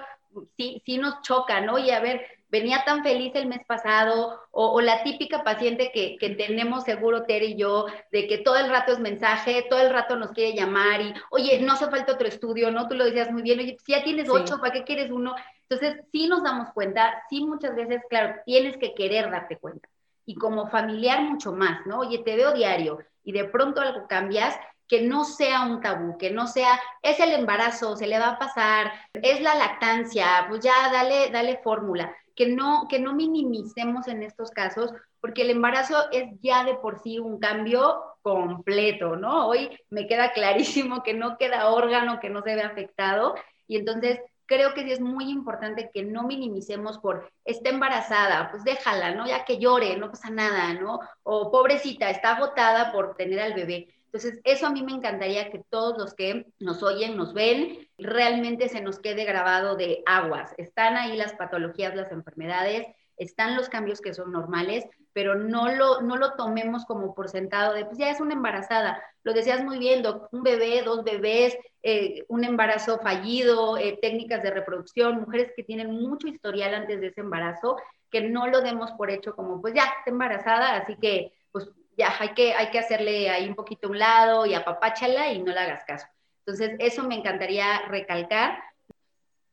sí, 0.56 0.82
sí 0.84 0.98
nos 0.98 1.22
choca, 1.22 1.60
¿no? 1.60 1.78
Y 1.78 1.90
a 1.90 2.00
ver, 2.00 2.26
venía 2.48 2.84
tan 2.84 3.02
feliz 3.02 3.32
el 3.34 3.46
mes 3.46 3.64
pasado, 3.66 4.40
o, 4.50 4.80
la 4.80 5.02
típica 5.02 5.42
paciente 5.42 5.90
que, 5.92 6.16
que, 6.18 6.30
tenemos 6.30 6.84
seguro, 6.84 7.24
Ter 7.24 7.42
y 7.42 7.56
yo, 7.56 7.86
de 8.12 8.26
que 8.26 8.38
todo 8.38 8.56
el 8.56 8.70
rato 8.70 8.92
es 8.92 8.98
mensaje, 8.98 9.66
todo 9.68 9.80
el 9.80 9.92
rato 9.92 10.16
nos 10.16 10.32
quiere 10.32 10.56
llamar 10.56 11.00
y, 11.00 11.14
oye, 11.30 11.60
no 11.60 11.72
hace 11.72 11.88
falta 11.88 12.12
otro 12.12 12.28
estudio, 12.28 12.70
¿no? 12.70 12.88
Tú 12.88 12.94
lo 12.94 13.04
decías 13.04 13.30
muy 13.30 13.42
bien, 13.42 13.58
oye, 13.58 13.76
si 13.84 13.92
ya 13.92 14.04
tienes 14.04 14.28
ocho, 14.28 14.58
¿para 14.60 14.72
qué 14.72 14.84
quieres 14.84 15.10
uno? 15.10 15.34
Entonces, 15.68 16.04
sí 16.12 16.28
nos 16.28 16.42
damos 16.42 16.72
cuenta, 16.72 17.22
sí 17.28 17.44
muchas 17.44 17.74
veces, 17.74 18.02
claro, 18.08 18.36
tienes 18.44 18.76
que 18.76 18.94
querer 18.94 19.30
darte 19.30 19.58
cuenta. 19.58 19.88
Y 20.24 20.34
como 20.36 20.68
familiar 20.68 21.22
mucho 21.22 21.52
más, 21.52 21.86
¿no? 21.86 22.00
Oye, 22.00 22.18
te 22.18 22.36
veo 22.36 22.52
diario 22.52 22.98
y 23.24 23.32
de 23.32 23.44
pronto 23.44 23.80
algo 23.80 24.06
cambias, 24.06 24.56
que 24.88 25.02
no 25.02 25.24
sea 25.24 25.62
un 25.62 25.80
tabú, 25.80 26.16
que 26.16 26.30
no 26.30 26.46
sea, 26.46 26.80
es 27.02 27.18
el 27.18 27.32
embarazo, 27.32 27.96
se 27.96 28.06
le 28.06 28.18
va 28.20 28.30
a 28.30 28.38
pasar, 28.38 28.92
es 29.14 29.40
la 29.40 29.56
lactancia, 29.56 30.46
pues 30.48 30.60
ya 30.60 30.92
dale, 30.92 31.30
dale 31.30 31.58
fórmula 31.58 32.14
que 32.36 32.46
no, 32.46 32.86
que 32.88 33.00
no 33.00 33.14
minimicemos 33.14 34.06
en 34.06 34.22
estos 34.22 34.50
casos, 34.50 34.92
porque 35.20 35.42
el 35.42 35.50
embarazo 35.50 35.96
es 36.12 36.28
ya 36.42 36.62
de 36.62 36.74
por 36.74 37.00
sí 37.00 37.18
un 37.18 37.40
cambio 37.40 38.02
completo, 38.22 39.16
¿no? 39.16 39.48
Hoy 39.48 39.70
me 39.88 40.06
queda 40.06 40.32
clarísimo 40.32 41.02
que 41.02 41.14
no 41.14 41.38
queda 41.38 41.70
órgano 41.70 42.20
que 42.20 42.28
no 42.28 42.42
se 42.42 42.54
ve 42.54 42.62
afectado 42.62 43.34
y 43.66 43.78
entonces 43.78 44.20
creo 44.46 44.74
que 44.74 44.84
sí 44.84 44.92
es 44.92 45.00
muy 45.00 45.30
importante 45.30 45.90
que 45.92 46.02
no 46.02 46.22
minimicemos 46.22 46.98
por, 46.98 47.30
está 47.44 47.70
embarazada, 47.70 48.50
pues 48.50 48.64
déjala, 48.64 49.14
¿no? 49.14 49.26
Ya 49.26 49.44
que 49.44 49.58
llore, 49.58 49.96
no 49.96 50.10
pasa 50.10 50.30
nada, 50.30 50.72
¿no? 50.74 51.00
O 51.22 51.50
pobrecita, 51.50 52.10
está 52.10 52.36
agotada 52.36 52.92
por 52.92 53.16
tener 53.16 53.40
al 53.40 53.54
bebé. 53.54 53.88
Entonces, 54.06 54.40
eso 54.44 54.66
a 54.66 54.70
mí 54.70 54.82
me 54.82 54.92
encantaría 54.92 55.50
que 55.50 55.62
todos 55.68 55.98
los 55.98 56.14
que 56.14 56.46
nos 56.58 56.82
oyen, 56.82 57.16
nos 57.16 57.34
ven, 57.34 57.86
realmente 57.98 58.68
se 58.68 58.80
nos 58.80 58.98
quede 58.98 59.24
grabado 59.24 59.76
de 59.76 60.02
aguas. 60.06 60.54
Están 60.56 60.96
ahí 60.96 61.16
las 61.16 61.34
patologías, 61.34 61.94
las 61.94 62.10
enfermedades, 62.12 62.86
están 63.16 63.56
los 63.56 63.68
cambios 63.68 64.00
que 64.00 64.14
son 64.14 64.32
normales, 64.32 64.84
pero 65.12 65.34
no 65.34 65.68
lo, 65.74 66.02
no 66.02 66.16
lo 66.16 66.34
tomemos 66.34 66.84
como 66.84 67.14
por 67.14 67.28
sentado 67.28 67.72
de, 67.72 67.84
pues 67.86 67.98
ya 67.98 68.10
es 68.10 68.20
una 68.20 68.34
embarazada. 68.34 69.02
Lo 69.22 69.32
decías 69.32 69.64
muy 69.64 69.78
bien, 69.78 70.02
un 70.30 70.42
bebé, 70.42 70.82
dos 70.82 71.04
bebés, 71.04 71.56
eh, 71.82 72.24
un 72.28 72.44
embarazo 72.44 72.98
fallido, 72.98 73.78
eh, 73.78 73.98
técnicas 74.02 74.42
de 74.42 74.50
reproducción, 74.50 75.20
mujeres 75.20 75.52
que 75.56 75.62
tienen 75.62 75.90
mucho 75.90 76.28
historial 76.28 76.74
antes 76.74 77.00
de 77.00 77.06
ese 77.06 77.20
embarazo, 77.20 77.76
que 78.10 78.20
no 78.20 78.46
lo 78.48 78.60
demos 78.60 78.92
por 78.92 79.10
hecho 79.10 79.34
como, 79.34 79.60
pues 79.60 79.74
ya, 79.74 79.84
está 79.84 80.10
embarazada, 80.10 80.76
así 80.76 80.96
que 80.96 81.32
pues 81.50 81.70
ya 81.96 82.14
hay 82.18 82.34
que, 82.34 82.54
hay 82.54 82.70
que 82.70 82.78
hacerle 82.78 83.30
ahí 83.30 83.48
un 83.48 83.54
poquito 83.54 83.88
un 83.88 83.98
lado 83.98 84.46
y 84.46 84.54
apapáchala 84.54 85.32
y 85.32 85.42
no 85.42 85.52
le 85.52 85.60
hagas 85.60 85.84
caso. 85.84 86.06
Entonces, 86.44 86.76
eso 86.78 87.02
me 87.02 87.16
encantaría 87.16 87.82
recalcar. 87.88 88.58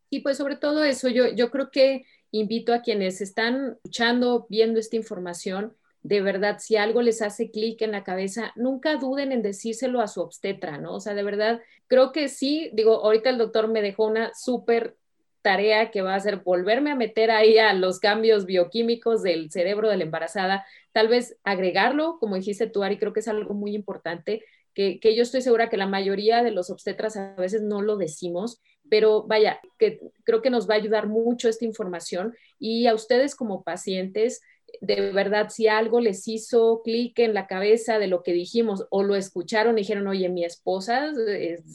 Y 0.09 0.19
pues 0.19 0.37
sobre 0.37 0.57
todo 0.57 0.83
eso, 0.83 1.09
yo, 1.09 1.29
yo 1.33 1.49
creo 1.49 1.71
que 1.71 2.05
invito 2.33 2.73
a 2.73 2.81
quienes 2.81 3.21
están 3.21 3.77
escuchando, 3.77 4.47
viendo 4.49 4.79
esta 4.79 4.95
información, 4.95 5.75
de 6.01 6.19
verdad, 6.19 6.57
si 6.59 6.75
algo 6.75 7.01
les 7.01 7.21
hace 7.21 7.51
clic 7.51 7.81
en 7.81 7.91
la 7.91 8.03
cabeza, 8.03 8.51
nunca 8.55 8.97
duden 8.97 9.31
en 9.31 9.41
decírselo 9.41 10.01
a 10.01 10.07
su 10.07 10.19
obstetra, 10.19 10.77
¿no? 10.77 10.95
O 10.95 10.99
sea, 10.99 11.13
de 11.13 11.23
verdad, 11.23 11.61
creo 11.87 12.11
que 12.11 12.27
sí, 12.27 12.69
digo, 12.73 13.05
ahorita 13.05 13.29
el 13.29 13.37
doctor 13.37 13.69
me 13.69 13.81
dejó 13.81 14.07
una 14.07 14.33
súper 14.33 14.97
tarea 15.43 15.91
que 15.91 16.01
va 16.01 16.15
a 16.15 16.19
ser 16.19 16.37
volverme 16.37 16.91
a 16.91 16.95
meter 16.95 17.29
ahí 17.29 17.59
a 17.59 17.71
los 17.73 17.99
cambios 17.99 18.45
bioquímicos 18.45 19.21
del 19.21 19.51
cerebro 19.51 19.89
de 19.89 19.97
la 19.97 20.03
embarazada, 20.03 20.65
tal 20.91 21.07
vez 21.07 21.37
agregarlo, 21.43 22.17
como 22.19 22.35
dijiste 22.35 22.67
tú, 22.67 22.83
Ari, 22.83 22.97
creo 22.97 23.13
que 23.13 23.19
es 23.19 23.27
algo 23.27 23.53
muy 23.53 23.75
importante, 23.75 24.43
que, 24.73 24.99
que, 24.99 25.15
yo 25.15 25.21
estoy 25.21 25.41
segura 25.41 25.69
que 25.69 25.77
la 25.77 25.85
mayoría 25.85 26.41
de 26.41 26.49
los 26.49 26.71
obstetras 26.71 27.15
a 27.15 27.35
veces 27.35 27.61
no 27.61 27.83
lo 27.83 27.95
decimos, 27.95 28.59
pero 28.89 29.23
vaya, 29.23 29.59
que 29.77 29.99
creo 30.23 30.41
que 30.41 30.49
nos 30.49 30.69
va 30.69 30.75
a 30.75 30.77
ayudar 30.77 31.07
mucho 31.07 31.49
esta 31.49 31.65
información 31.65 32.35
y 32.59 32.87
a 32.87 32.93
ustedes 32.93 33.35
como 33.35 33.63
pacientes, 33.63 34.41
de 34.81 35.11
verdad, 35.11 35.49
si 35.49 35.67
algo 35.67 35.99
les 35.99 36.27
hizo 36.27 36.81
clic 36.83 37.19
en 37.19 37.33
la 37.33 37.47
cabeza 37.47 37.99
de 37.99 38.07
lo 38.07 38.23
que 38.23 38.33
dijimos 38.33 38.85
o 38.89 39.03
lo 39.03 39.15
escucharon 39.15 39.77
y 39.77 39.81
dijeron, 39.81 40.07
oye, 40.07 40.29
mi 40.29 40.43
esposa, 40.43 41.11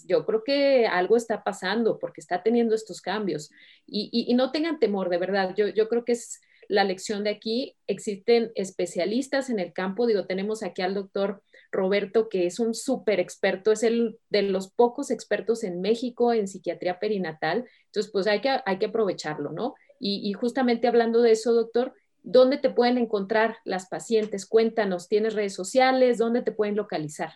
yo 0.06 0.26
creo 0.26 0.42
que 0.44 0.86
algo 0.86 1.16
está 1.16 1.44
pasando 1.44 1.98
porque 1.98 2.20
está 2.20 2.42
teniendo 2.42 2.74
estos 2.74 3.00
cambios. 3.00 3.50
Y, 3.86 4.34
no 4.34 4.50
tengan 4.50 4.78
temor, 4.78 5.10
de 5.10 5.18
verdad, 5.18 5.54
yo, 5.56 5.68
yo 5.68 5.88
creo 5.88 6.04
que 6.04 6.12
es 6.12 6.40
la 6.68 6.84
lección 6.84 7.24
de 7.24 7.30
aquí. 7.30 7.76
Existen 7.86 8.52
especialistas 8.54 9.50
en 9.50 9.58
el 9.58 9.72
campo, 9.72 10.06
digo, 10.06 10.26
tenemos 10.26 10.62
aquí 10.62 10.82
al 10.82 10.94
doctor 10.94 11.42
Roberto, 11.70 12.28
que 12.28 12.46
es 12.46 12.60
un 12.60 12.74
súper 12.74 13.20
experto, 13.20 13.72
es 13.72 13.82
el 13.82 14.18
de 14.30 14.42
los 14.42 14.70
pocos 14.70 15.10
expertos 15.10 15.64
en 15.64 15.80
México 15.80 16.32
en 16.32 16.48
psiquiatría 16.48 16.98
perinatal. 16.98 17.66
Entonces, 17.86 18.10
pues 18.12 18.26
hay 18.26 18.40
que, 18.40 18.58
hay 18.64 18.78
que 18.78 18.86
aprovecharlo, 18.86 19.52
¿no? 19.52 19.74
y 20.00 20.32
justamente 20.32 20.86
hablando 20.86 21.22
de 21.22 21.32
eso, 21.32 21.52
doctor, 21.52 21.92
¿Dónde 22.22 22.58
te 22.58 22.68
pueden 22.68 22.98
encontrar 22.98 23.56
las 23.64 23.88
pacientes? 23.88 24.44
Cuéntanos, 24.44 25.08
¿tienes 25.08 25.32
redes 25.34 25.54
sociales? 25.54 26.18
¿Dónde 26.18 26.42
te 26.42 26.52
pueden 26.52 26.76
localizar? 26.76 27.30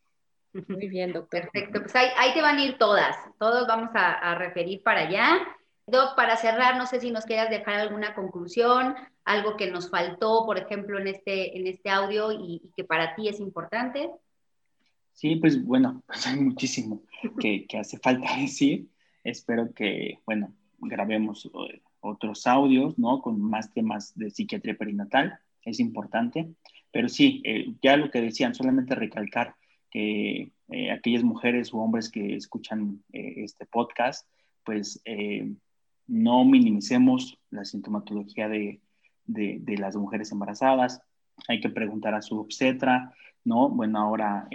Muy 0.54 0.88
bien, 0.88 1.12
doctor. 1.12 1.50
Perfecto, 1.52 1.82
pues 1.82 1.94
ahí, 1.98 2.34
te 2.34 2.42
van 2.42 2.60
a 2.60 2.64
ir 2.64 2.78
todas, 2.78 3.18
todos 3.38 3.68
vamos 3.68 3.90
a, 3.94 4.36
referir 4.36 4.82
para 4.84 5.02
allá. 5.02 5.46
Doc, 5.86 6.16
para 6.16 6.38
cerrar, 6.38 6.78
no 6.78 6.86
sé 6.86 7.02
si 7.02 7.12
nos 7.12 7.26
quieras 7.26 7.50
dejar 7.50 7.82
alguna 7.82 8.16
conclusión, 8.16 8.96
algo 9.26 9.58
que 9.58 9.70
nos 9.70 9.90
faltó, 9.90 10.46
por 10.46 10.58
ejemplo, 10.58 11.00
en 11.00 11.08
este, 11.08 11.58
en 11.58 11.68
este 11.68 11.90
audio 11.90 12.32
y, 12.32 12.72
que 12.78 12.86
para 12.86 13.16
ti 13.16 13.28
es 13.28 13.42
importante. 13.42 14.10
Sí, 15.12 15.36
pues 15.36 15.62
bueno, 15.62 16.02
pues 16.08 16.26
hay 16.26 16.40
muchísimo 16.40 17.02
que, 17.38 17.68
que 17.68 17.80
hace 17.80 18.00
falta 18.00 18.34
decir. 18.40 18.88
Espero 19.26 19.74
que, 19.74 20.20
bueno, 20.26 20.54
grabemos 20.80 21.50
eh, 21.70 21.82
otros 22.04 22.46
audios, 22.46 23.00
¿no? 23.00 23.22
Con 23.22 23.42
más 23.42 23.74
temas 23.74 24.14
de 24.16 24.30
psiquiatría 24.30 24.76
perinatal, 24.76 25.40
es 25.64 25.80
importante. 25.80 26.54
Pero 26.92 27.10
sí, 27.10 27.42
eh, 27.46 27.74
ya 27.82 27.98
lo 27.98 28.12
que 28.12 28.22
decían, 28.22 28.54
solamente 28.54 28.94
recalcar, 28.94 29.56
que 29.90 30.52
eh, 30.70 30.92
aquellas 30.92 31.24
mujeres 31.24 31.74
u 31.74 31.80
hombres 31.80 32.12
que 32.12 32.36
escuchan 32.36 33.04
eh, 33.12 33.36
este 33.38 33.66
podcast, 33.66 34.28
pues 34.64 35.02
no 36.08 36.46
minimicemos 36.46 37.38
la 37.50 37.66
sintomatología 37.66 38.48
de, 38.48 38.80
de, 39.26 39.78
las 39.78 39.96
mujeres 39.96 40.32
embarazadas. 40.32 41.02
Hay 41.48 41.60
que 41.60 41.70
preguntar 41.70 42.14
a 42.16 42.22
su 42.22 42.40
obstetra, 42.40 43.14
¿no? 43.44 43.70
Bueno, 43.70 44.00
ahora 44.00 44.48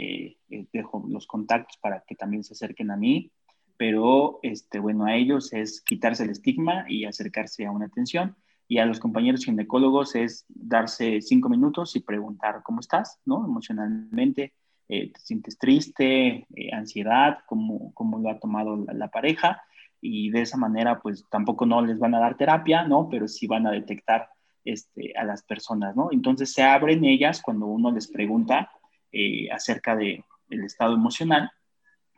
dejo 0.73 1.05
los 1.09 1.27
contactos 1.27 1.77
para 1.79 2.03
que 2.07 2.15
también 2.15 2.43
se 2.43 2.55
acerquen 2.55 2.91
a 2.91 2.97
mí, 2.97 3.31
pero 3.79 4.41
este, 4.43 4.81
bueno, 4.81 5.07
a 5.07 5.15
ellos 5.15 5.53
es 5.55 5.81
quitarse 5.81 6.25
el 6.25 6.31
estigma 6.31 6.85
y 6.89 7.07
acercarse 7.07 7.65
a 7.65 7.71
una 7.71 7.87
atención. 7.87 8.37
y 8.71 8.79
a 8.79 8.85
los 8.85 9.01
compañeros 9.01 9.47
ginecólogos 9.47 10.15
es 10.15 10.45
darse 10.49 11.23
cinco 11.23 11.49
minutos 11.49 11.97
y 11.97 12.01
preguntar 12.01 12.61
cómo 12.63 12.81
estás, 12.81 13.19
¿no? 13.25 13.43
Emocionalmente, 13.47 14.53
eh, 14.91 15.11
te 15.11 15.21
sientes 15.21 15.57
triste, 15.59 16.47
eh, 16.55 16.71
ansiedad, 16.75 17.39
cómo, 17.47 17.93
cómo, 17.95 18.19
lo 18.19 18.29
ha 18.29 18.39
tomado 18.39 18.85
la, 18.93 19.09
pareja 19.09 19.63
y 20.03 20.29
de 20.31 20.43
esa 20.43 20.59
manera 20.59 21.01
pues 21.01 21.25
tampoco 21.31 21.65
no 21.65 21.81
les 21.81 21.99
van 21.99 22.15
a 22.15 22.21
dar 22.21 22.37
terapia, 22.37 22.85
¿no? 22.85 23.09
Pero 23.09 23.27
sí 23.27 23.47
van 23.47 23.67
a 23.67 23.71
detectar 23.71 24.29
este, 24.67 25.15
a 25.17 25.25
las 25.25 25.43
personas, 25.45 25.97
¿no? 25.97 26.09
Entonces 26.13 26.53
se 26.53 26.63
abren 26.63 27.05
ellas 27.05 27.41
cuando 27.41 27.67
uno 27.67 27.91
les 27.91 28.09
pregunta 28.09 28.71
eh, 29.13 29.51
acerca 29.51 29.97
de, 29.97 30.25
del 30.49 30.65
estado 30.65 30.95
emocional. 30.95 31.51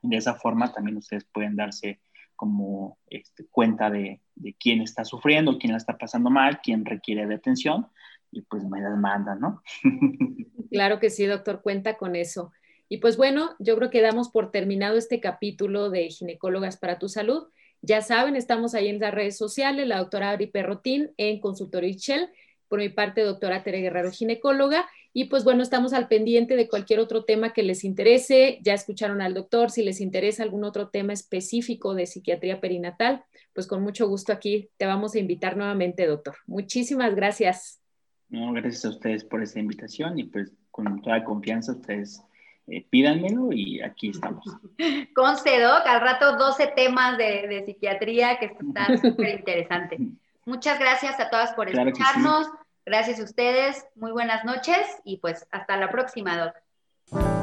De 0.02 0.16
esa 0.16 0.34
forma 0.34 0.72
también 0.72 0.96
ustedes 0.96 1.24
pueden 1.24 1.56
darse 1.56 2.00
como 2.36 2.98
este, 3.08 3.46
cuenta 3.50 3.90
de, 3.90 4.22
quién 4.58 4.80
está 4.80 5.04
sufriendo, 5.04 5.58
quién 5.58 5.72
la 5.72 5.78
está 5.78 5.98
pasando 5.98 6.30
mal, 6.30 6.60
quién 6.62 6.86
requiere 6.86 7.26
de 7.26 7.34
atención 7.34 7.88
y 8.32 8.42
pues 8.42 8.64
me 8.64 8.80
las 8.80 8.96
mandan, 8.96 9.40
¿no? 9.40 9.62
Claro 10.70 11.00
que 11.00 11.10
sí, 11.10 11.26
doctor, 11.26 11.62
cuenta 11.62 11.98
con 11.98 12.14
eso. 12.14 12.52
Y 12.88 12.98
pues 12.98 13.16
bueno, 13.16 13.56
yo 13.58 13.76
creo 13.76 13.90
que 13.90 14.00
damos 14.02 14.30
por 14.30 14.50
terminado 14.50 14.96
este 14.96 15.20
capítulo 15.20 15.90
de 15.90 16.08
Ginecólogas 16.08 16.76
para 16.76 16.98
tu 16.98 17.08
Salud. 17.08 17.48
Ya 17.82 18.02
saben, 18.02 18.36
estamos 18.36 18.74
ahí 18.74 18.88
en 18.88 19.00
las 19.00 19.12
redes 19.12 19.36
sociales, 19.36 19.86
la 19.86 19.98
doctora 19.98 20.30
Ari 20.30 20.46
Perrotín 20.46 21.10
en 21.16 21.40
Consultorio 21.40 21.90
Ichel, 21.90 22.30
por 22.68 22.78
mi 22.78 22.88
parte, 22.88 23.22
doctora 23.22 23.64
Tere 23.64 23.80
Guerrero, 23.80 24.12
ginecóloga. 24.12 24.88
Y 25.12 25.24
pues 25.24 25.42
bueno, 25.44 25.62
estamos 25.62 25.92
al 25.92 26.08
pendiente 26.08 26.56
de 26.56 26.68
cualquier 26.68 27.00
otro 27.00 27.24
tema 27.24 27.52
que 27.52 27.62
les 27.62 27.84
interese. 27.84 28.60
Ya 28.62 28.74
escucharon 28.74 29.20
al 29.20 29.34
doctor, 29.34 29.70
si 29.70 29.82
les 29.82 30.00
interesa 30.00 30.42
algún 30.42 30.64
otro 30.64 30.88
tema 30.88 31.12
específico 31.12 31.94
de 31.94 32.06
psiquiatría 32.06 32.60
perinatal, 32.60 33.24
pues 33.52 33.66
con 33.66 33.82
mucho 33.82 34.08
gusto 34.08 34.32
aquí 34.32 34.70
te 34.76 34.86
vamos 34.86 35.14
a 35.14 35.18
invitar 35.18 35.56
nuevamente, 35.56 36.06
doctor. 36.06 36.36
Muchísimas 36.46 37.14
gracias. 37.14 37.80
No, 38.28 38.52
gracias 38.52 38.84
a 38.84 38.90
ustedes 38.90 39.24
por 39.24 39.42
esta 39.42 39.58
invitación 39.58 40.18
y 40.18 40.24
pues 40.24 40.52
con 40.70 41.02
toda 41.02 41.24
confianza 41.24 41.72
ustedes 41.72 42.22
eh, 42.68 42.86
pídanmelo 42.88 43.52
y 43.52 43.82
aquí 43.82 44.10
estamos. 44.10 44.44
Conste, 45.14 45.60
Doc, 45.60 45.84
al 45.86 46.00
rato 46.00 46.36
12 46.36 46.72
temas 46.76 47.18
de, 47.18 47.64
psiquiatría 47.66 48.38
que 48.38 48.46
está 48.46 48.96
súper 49.02 49.40
interesante. 49.40 49.98
Muchas 50.46 50.78
gracias 50.78 51.18
a 51.18 51.28
todas 51.28 51.52
por 51.54 51.68
escucharnos. 51.68 52.48
Gracias 52.90 53.20
a 53.20 53.22
ustedes. 53.22 53.86
Muy 53.94 54.10
buenas 54.10 54.44
noches 54.44 54.84
y 55.04 55.18
pues 55.18 55.46
hasta 55.52 55.76
la 55.76 55.92
próxima, 55.92 56.36
Doc. 56.36 57.39